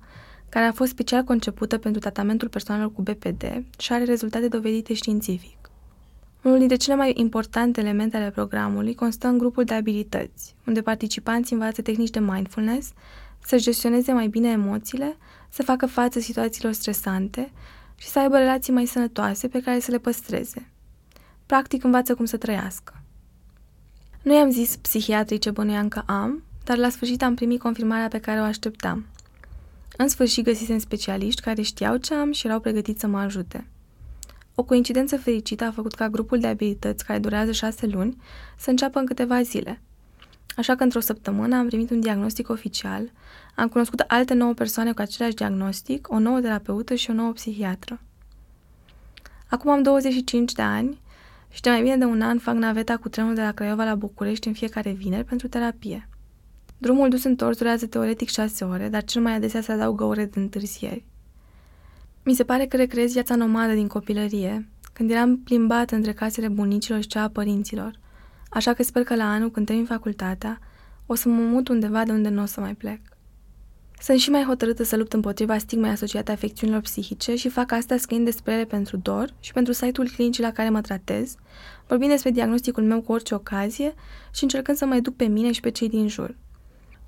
care 0.49 0.65
a 0.65 0.71
fost 0.71 0.91
special 0.91 1.23
concepută 1.23 1.77
pentru 1.77 2.01
tratamentul 2.01 2.47
persoanelor 2.47 2.91
cu 2.91 3.01
BPD 3.01 3.63
și 3.77 3.93
are 3.93 4.03
rezultate 4.03 4.47
dovedite 4.47 4.93
științific. 4.93 5.63
Unul 6.43 6.57
dintre 6.57 6.75
cele 6.75 6.95
mai 6.95 7.13
importante 7.15 7.79
elemente 7.79 8.17
ale 8.17 8.29
programului 8.29 8.95
constă 8.95 9.27
în 9.27 9.37
grupul 9.37 9.63
de 9.63 9.73
abilități, 9.73 10.55
unde 10.65 10.81
participanții 10.81 11.55
învață 11.55 11.81
tehnici 11.81 12.09
de 12.09 12.19
mindfulness, 12.19 12.93
să 13.45 13.57
gestioneze 13.57 14.11
mai 14.11 14.27
bine 14.27 14.49
emoțiile, 14.49 15.17
să 15.49 15.63
facă 15.63 15.85
față 15.85 16.19
situațiilor 16.19 16.73
stresante 16.73 17.51
și 17.95 18.07
să 18.07 18.19
aibă 18.19 18.37
relații 18.37 18.73
mai 18.73 18.85
sănătoase 18.85 19.47
pe 19.47 19.61
care 19.61 19.79
să 19.79 19.91
le 19.91 19.97
păstreze. 19.97 20.71
Practic 21.45 21.83
învață 21.83 22.15
cum 22.15 22.25
să 22.25 22.37
trăiască. 22.37 23.01
Nu 24.21 24.35
i-am 24.35 24.49
zis 24.51 24.75
psihiatrii 24.75 25.39
ce 25.39 25.51
bănuiam 25.51 25.87
că 25.87 26.01
am, 26.05 26.43
dar 26.63 26.77
la 26.77 26.89
sfârșit 26.89 27.23
am 27.23 27.35
primit 27.35 27.59
confirmarea 27.59 28.07
pe 28.07 28.19
care 28.19 28.39
o 28.39 28.43
așteptam. 28.43 29.05
În 29.97 30.07
sfârșit 30.07 30.43
găsisem 30.43 30.77
specialiști 30.77 31.41
care 31.41 31.61
știau 31.61 31.97
ce 31.97 32.13
am 32.13 32.31
și 32.31 32.45
erau 32.45 32.59
pregătiți 32.59 32.99
să 32.99 33.07
mă 33.07 33.19
ajute. 33.19 33.67
O 34.55 34.63
coincidență 34.63 35.17
fericită 35.17 35.63
a 35.63 35.71
făcut 35.71 35.93
ca 35.93 36.09
grupul 36.09 36.39
de 36.39 36.47
abilități, 36.47 37.05
care 37.05 37.19
durează 37.19 37.51
șase 37.51 37.87
luni, 37.87 38.17
să 38.57 38.69
înceapă 38.69 38.99
în 38.99 39.05
câteva 39.05 39.41
zile. 39.41 39.81
Așa 40.55 40.75
că 40.75 40.83
într-o 40.83 40.99
săptămână 40.99 41.55
am 41.55 41.67
primit 41.67 41.89
un 41.89 41.99
diagnostic 41.99 42.49
oficial, 42.49 43.11
am 43.55 43.67
cunoscut 43.67 43.99
alte 43.99 44.33
nouă 44.33 44.53
persoane 44.53 44.93
cu 44.93 45.01
același 45.01 45.35
diagnostic, 45.35 46.07
o 46.11 46.19
nouă 46.19 46.39
terapeută 46.39 46.95
și 46.95 47.09
o 47.09 47.13
nouă 47.13 47.31
psihiatră. 47.31 47.99
Acum 49.47 49.71
am 49.71 49.81
25 49.81 50.51
de 50.51 50.61
ani 50.61 51.01
și 51.51 51.61
de 51.61 51.69
mai 51.69 51.81
bine 51.81 51.97
de 51.97 52.05
un 52.05 52.21
an 52.21 52.39
fac 52.39 52.55
naveta 52.55 52.97
cu 52.97 53.09
trenul 53.09 53.35
de 53.35 53.41
la 53.41 53.51
Craiova 53.51 53.83
la 53.83 53.95
București 53.95 54.47
în 54.47 54.53
fiecare 54.53 54.91
vineri 54.91 55.23
pentru 55.23 55.47
terapie. 55.47 56.09
Drumul 56.77 57.09
dus 57.09 57.23
întors 57.23 57.57
durează 57.57 57.85
teoretic 57.85 58.29
6 58.29 58.63
ore, 58.63 58.89
dar 58.89 59.03
cel 59.03 59.21
mai 59.21 59.33
adesea 59.33 59.61
se 59.61 59.71
adaugă 59.71 60.03
ore 60.03 60.25
de 60.25 60.39
întârzieri. 60.39 61.05
Mi 62.25 62.33
se 62.33 62.43
pare 62.43 62.65
că 62.65 62.77
recreez 62.77 63.11
viața 63.11 63.35
nomadă 63.35 63.73
din 63.73 63.87
copilărie, 63.87 64.69
când 64.93 65.11
eram 65.11 65.37
plimbat 65.37 65.91
între 65.91 66.13
casele 66.13 66.47
bunicilor 66.47 67.01
și 67.01 67.07
cea 67.07 67.23
a 67.23 67.29
părinților, 67.29 67.99
așa 68.49 68.73
că 68.73 68.83
sper 68.83 69.03
că 69.03 69.15
la 69.15 69.31
anul, 69.31 69.51
când 69.51 69.65
termin 69.65 69.85
facultatea, 69.85 70.59
o 71.05 71.15
să 71.15 71.29
mă 71.29 71.41
mut 71.41 71.67
undeva 71.67 72.03
de 72.03 72.11
unde 72.11 72.29
nu 72.29 72.41
o 72.41 72.45
să 72.45 72.59
mai 72.59 72.75
plec. 72.75 72.99
Sunt 73.99 74.19
și 74.19 74.29
mai 74.29 74.43
hotărâtă 74.43 74.83
să 74.83 74.95
lupt 74.95 75.13
împotriva 75.13 75.57
stigmei 75.57 75.91
asociate 75.91 76.31
afecțiunilor 76.31 76.81
psihice 76.81 77.35
și 77.35 77.49
fac 77.49 77.71
asta 77.71 77.97
scriind 77.97 78.25
despre 78.25 78.53
ele 78.53 78.65
pentru 78.65 78.97
DOR 78.97 79.33
și 79.39 79.53
pentru 79.53 79.73
site-ul 79.73 80.09
clinicii 80.15 80.43
la 80.43 80.51
care 80.51 80.69
mă 80.69 80.81
tratez, 80.81 81.35
vorbind 81.87 82.11
despre 82.11 82.31
diagnosticul 82.31 82.83
meu 82.83 83.01
cu 83.01 83.11
orice 83.11 83.35
ocazie 83.35 83.93
și 84.33 84.43
încercând 84.43 84.77
să 84.77 84.85
mă 84.85 84.95
educ 84.95 85.15
pe 85.15 85.25
mine 85.25 85.51
și 85.51 85.59
pe 85.59 85.69
cei 85.69 85.89
din 85.89 86.07
jur. 86.07 86.35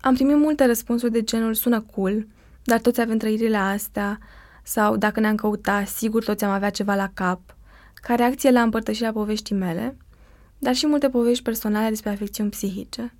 Am 0.01 0.13
primit 0.13 0.37
multe 0.37 0.65
răspunsuri 0.65 1.11
de 1.11 1.23
genul 1.23 1.53
sună 1.53 1.81
cool, 1.81 2.27
dar 2.63 2.79
toți 2.79 3.01
avem 3.01 3.17
trăirile 3.17 3.57
astea, 3.57 4.19
sau 4.67 4.95
dacă 4.95 5.19
ne-am 5.19 5.35
căutat, 5.35 5.87
sigur 5.87 6.23
toți 6.23 6.43
am 6.43 6.51
avea 6.51 6.69
ceva 6.69 6.95
la 6.95 7.09
cap, 7.13 7.39
ca 7.93 8.15
reacție 8.15 8.51
la 8.51 8.61
împărtășirea 8.61 9.11
poveștii 9.11 9.55
mele, 9.55 9.97
dar 10.57 10.75
și 10.75 10.87
multe 10.87 11.09
povești 11.09 11.43
personale 11.43 11.89
despre 11.89 12.09
afecțiuni 12.09 12.49
psihice. 12.49 13.13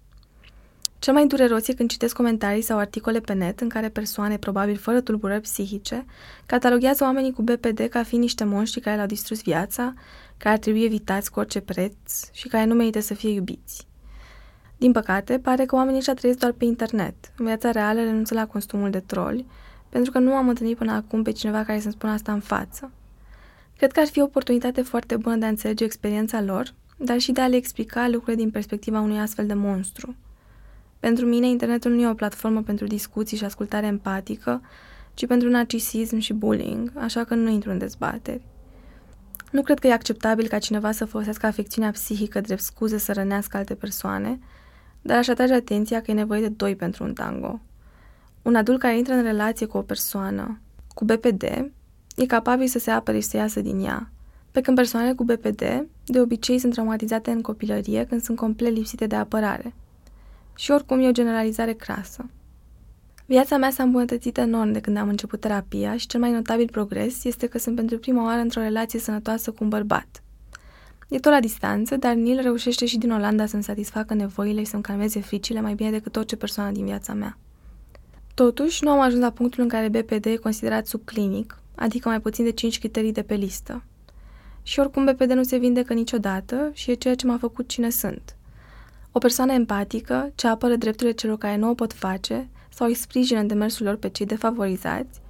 Cel 0.99 1.13
mai 1.13 1.27
dureros 1.27 1.67
e 1.67 1.73
când 1.73 1.89
citesc 1.89 2.15
comentarii 2.15 2.61
sau 2.61 2.77
articole 2.77 3.19
pe 3.19 3.33
net 3.33 3.59
în 3.59 3.69
care 3.69 3.89
persoane, 3.89 4.37
probabil 4.37 4.77
fără 4.77 5.01
tulburări 5.01 5.41
psihice, 5.41 6.05
cataloghează 6.45 7.03
oamenii 7.03 7.33
cu 7.33 7.41
BPD 7.41 7.87
ca 7.89 8.03
fiind 8.03 8.23
niște 8.23 8.43
monștri 8.43 8.81
care 8.81 8.95
le-au 8.95 9.07
distrus 9.07 9.41
viața, 9.41 9.93
care 10.37 10.53
ar 10.53 10.59
trebui 10.59 10.83
evitați 10.83 11.31
cu 11.31 11.39
orice 11.39 11.59
preț 11.59 12.29
și 12.31 12.47
care 12.47 12.65
nu 12.65 12.73
merită 12.73 12.99
să 12.99 13.13
fie 13.13 13.29
iubiți. 13.29 13.87
Din 14.77 14.91
păcate, 14.91 15.39
pare 15.39 15.65
că 15.65 15.75
oamenii 15.75 15.97
ăștia 15.97 16.13
trăiesc 16.13 16.39
doar 16.39 16.51
pe 16.51 16.65
internet. 16.65 17.15
În 17.37 17.45
viața 17.45 17.71
reală 17.71 17.99
renunță 17.99 18.33
la 18.33 18.47
costumul 18.47 18.89
de 18.89 18.99
troli, 18.99 19.45
pentru 19.89 20.11
că 20.11 20.19
nu 20.19 20.33
am 20.33 20.49
întâlnit 20.49 20.77
până 20.77 20.91
acum 20.91 21.23
pe 21.23 21.31
cineva 21.31 21.63
care 21.63 21.79
să-mi 21.79 21.93
spună 21.93 22.11
asta 22.11 22.31
în 22.33 22.39
față. 22.39 22.91
Cred 23.77 23.91
că 23.91 23.99
ar 23.99 24.07
fi 24.07 24.21
o 24.21 24.23
oportunitate 24.23 24.81
foarte 24.81 25.17
bună 25.17 25.35
de 25.35 25.45
a 25.45 25.49
înțelege 25.49 25.83
experiența 25.83 26.41
lor, 26.41 26.73
dar 26.97 27.19
și 27.19 27.31
de 27.31 27.41
a 27.41 27.47
le 27.47 27.55
explica 27.55 28.07
lucrurile 28.07 28.35
din 28.35 28.51
perspectiva 28.51 28.99
unui 28.99 29.19
astfel 29.19 29.45
de 29.45 29.53
monstru. 29.53 30.15
Pentru 30.99 31.25
mine, 31.25 31.47
internetul 31.47 31.91
nu 31.91 32.01
e 32.01 32.09
o 32.09 32.13
platformă 32.13 32.61
pentru 32.61 32.85
discuții 32.87 33.37
și 33.37 33.43
ascultare 33.43 33.85
empatică, 33.85 34.61
ci 35.13 35.25
pentru 35.25 35.49
narcisism 35.49 36.17
și 36.17 36.33
bullying, 36.33 36.91
așa 36.95 37.23
că 37.23 37.35
nu 37.35 37.49
intru 37.49 37.71
în 37.71 37.77
dezbateri. 37.77 38.45
Nu 39.51 39.61
cred 39.61 39.79
că 39.79 39.87
e 39.87 39.93
acceptabil 39.93 40.47
ca 40.47 40.59
cineva 40.59 40.91
să 40.91 41.05
folosească 41.05 41.45
afecțiunea 41.45 41.91
psihică 41.91 42.41
drept 42.41 42.61
scuze 42.61 42.97
să 42.97 43.13
rănească 43.13 43.57
alte 43.57 43.75
persoane, 43.75 44.39
dar 45.01 45.17
aș 45.17 45.27
atrage 45.27 45.53
atenția 45.53 46.01
că 46.01 46.11
e 46.11 46.13
nevoie 46.13 46.41
de 46.41 46.47
doi 46.47 46.75
pentru 46.75 47.03
un 47.03 47.13
tango. 47.13 47.59
Un 48.45 48.55
adult 48.55 48.79
care 48.79 48.97
intră 48.97 49.13
în 49.13 49.21
relație 49.21 49.65
cu 49.65 49.77
o 49.77 49.81
persoană 49.81 50.59
cu 50.93 51.05
BPD 51.05 51.43
e 52.15 52.25
capabil 52.27 52.67
să 52.67 52.79
se 52.79 52.91
apere 52.91 53.19
și 53.19 53.27
să 53.27 53.37
iasă 53.37 53.61
din 53.61 53.79
ea, 53.83 54.11
pe 54.51 54.61
când 54.61 54.75
persoanele 54.77 55.13
cu 55.13 55.23
BPD 55.23 55.87
de 56.05 56.19
obicei 56.19 56.59
sunt 56.59 56.73
traumatizate 56.73 57.31
în 57.31 57.41
copilărie 57.41 58.05
când 58.05 58.21
sunt 58.21 58.37
complet 58.37 58.73
lipsite 58.73 59.07
de 59.07 59.15
apărare. 59.15 59.73
Și 60.55 60.71
oricum 60.71 60.99
e 60.99 61.07
o 61.07 61.11
generalizare 61.11 61.73
crasă. 61.73 62.25
Viața 63.25 63.57
mea 63.57 63.69
s-a 63.69 63.83
îmbunătățit 63.83 64.37
enorm 64.37 64.71
de 64.71 64.79
când 64.79 64.97
am 64.97 65.07
început 65.07 65.39
terapia 65.39 65.97
și 65.97 66.07
cel 66.07 66.19
mai 66.19 66.31
notabil 66.31 66.69
progres 66.71 67.23
este 67.23 67.47
că 67.47 67.57
sunt 67.57 67.75
pentru 67.75 67.97
prima 67.97 68.23
oară 68.23 68.41
într-o 68.41 68.61
relație 68.61 68.99
sănătoasă 68.99 69.51
cu 69.51 69.57
un 69.63 69.69
bărbat. 69.69 70.23
E 71.07 71.19
tot 71.19 71.31
la 71.31 71.39
distanță, 71.39 71.97
dar 71.97 72.13
Neil 72.13 72.41
reușește 72.41 72.85
și 72.85 72.97
din 72.97 73.11
Olanda 73.11 73.45
să-mi 73.45 73.63
satisfacă 73.63 74.13
nevoile 74.13 74.59
și 74.59 74.69
să-mi 74.69 74.83
calmeze 74.83 75.19
fricile 75.21 75.61
mai 75.61 75.73
bine 75.73 75.91
decât 75.91 76.15
orice 76.15 76.35
persoană 76.35 76.71
din 76.71 76.85
viața 76.85 77.13
mea. 77.13 77.37
Totuși, 78.35 78.83
nu 78.83 78.89
am 78.89 78.99
ajuns 78.99 79.21
la 79.21 79.29
punctul 79.29 79.63
în 79.63 79.69
care 79.69 79.89
BPD 79.89 80.25
e 80.25 80.35
considerat 80.35 80.87
subclinic, 80.87 81.59
adică 81.75 82.09
mai 82.09 82.21
puțin 82.21 82.43
de 82.43 82.51
5 82.51 82.79
criterii 82.79 83.11
de 83.11 83.23
pe 83.23 83.35
listă. 83.35 83.83
Și 84.63 84.79
oricum 84.79 85.05
BPD 85.05 85.31
nu 85.31 85.43
se 85.43 85.57
vindecă 85.57 85.93
niciodată 85.93 86.71
și 86.73 86.91
e 86.91 86.93
ceea 86.93 87.15
ce 87.15 87.25
m-a 87.25 87.37
făcut 87.37 87.67
cine 87.67 87.89
sunt. 87.89 88.35
O 89.11 89.19
persoană 89.19 89.53
empatică, 89.53 90.31
ce 90.35 90.47
apără 90.47 90.75
drepturile 90.75 91.15
celor 91.15 91.37
care 91.37 91.55
nu 91.55 91.69
o 91.69 91.73
pot 91.73 91.93
face 91.93 92.49
sau 92.69 92.87
îi 92.87 92.93
sprijină 92.93 93.39
în 93.39 93.47
demersul 93.47 93.85
lor 93.85 93.95
pe 93.95 94.09
cei 94.09 94.25
defavorizați, 94.25 95.21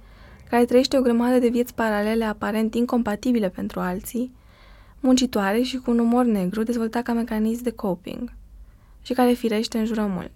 care 0.50 0.64
trăiește 0.64 0.98
o 0.98 1.02
grămadă 1.02 1.38
de 1.38 1.48
vieți 1.48 1.74
paralele 1.74 2.24
aparent 2.24 2.74
incompatibile 2.74 3.48
pentru 3.48 3.80
alții, 3.80 4.32
muncitoare 5.00 5.60
și 5.60 5.76
cu 5.76 5.90
un 5.90 5.98
umor 5.98 6.24
negru 6.24 6.62
dezvoltat 6.62 7.02
ca 7.02 7.12
mecanism 7.12 7.62
de 7.62 7.70
coping 7.70 8.32
și 9.02 9.12
care 9.12 9.32
firește 9.32 9.78
înjură 9.78 10.06
mult. 10.06 10.35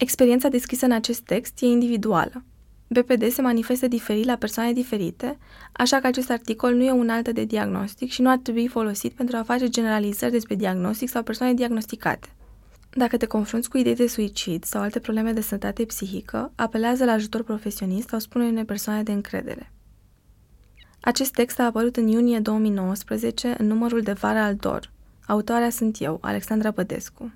Experiența 0.00 0.48
descrisă 0.48 0.84
în 0.84 0.92
acest 0.92 1.20
text 1.20 1.60
e 1.60 1.66
individuală. 1.66 2.44
BPD 2.88 3.30
se 3.30 3.42
manifestă 3.42 3.88
diferit 3.88 4.24
la 4.24 4.36
persoane 4.36 4.72
diferite, 4.72 5.38
așa 5.72 6.00
că 6.00 6.06
acest 6.06 6.30
articol 6.30 6.74
nu 6.74 6.84
e 6.84 6.90
un 6.90 7.08
altă 7.08 7.32
de 7.32 7.44
diagnostic 7.44 8.10
și 8.10 8.22
nu 8.22 8.30
ar 8.30 8.38
trebui 8.38 8.68
folosit 8.68 9.12
pentru 9.12 9.36
a 9.36 9.42
face 9.42 9.68
generalizări 9.68 10.32
despre 10.32 10.54
diagnostic 10.54 11.08
sau 11.08 11.22
persoane 11.22 11.54
diagnosticate. 11.54 12.28
Dacă 12.90 13.16
te 13.16 13.26
confrunți 13.26 13.68
cu 13.68 13.78
idei 13.78 13.94
de 13.94 14.06
suicid 14.06 14.64
sau 14.64 14.82
alte 14.82 14.98
probleme 14.98 15.32
de 15.32 15.40
sănătate 15.40 15.84
psihică, 15.84 16.52
apelează 16.54 17.04
la 17.04 17.12
ajutor 17.12 17.42
profesionist 17.42 18.08
sau 18.08 18.18
spune 18.18 18.44
unei 18.46 18.64
persoane 18.64 19.02
de 19.02 19.12
încredere. 19.12 19.72
Acest 21.00 21.32
text 21.32 21.58
a 21.58 21.64
apărut 21.64 21.96
în 21.96 22.06
iunie 22.06 22.38
2019 22.38 23.54
în 23.58 23.66
numărul 23.66 24.00
de 24.00 24.12
vară 24.12 24.38
al 24.38 24.54
DOR. 24.54 24.92
Autoarea 25.26 25.70
sunt 25.70 26.00
eu, 26.00 26.18
Alexandra 26.20 26.70
Bădescu. 26.70 27.32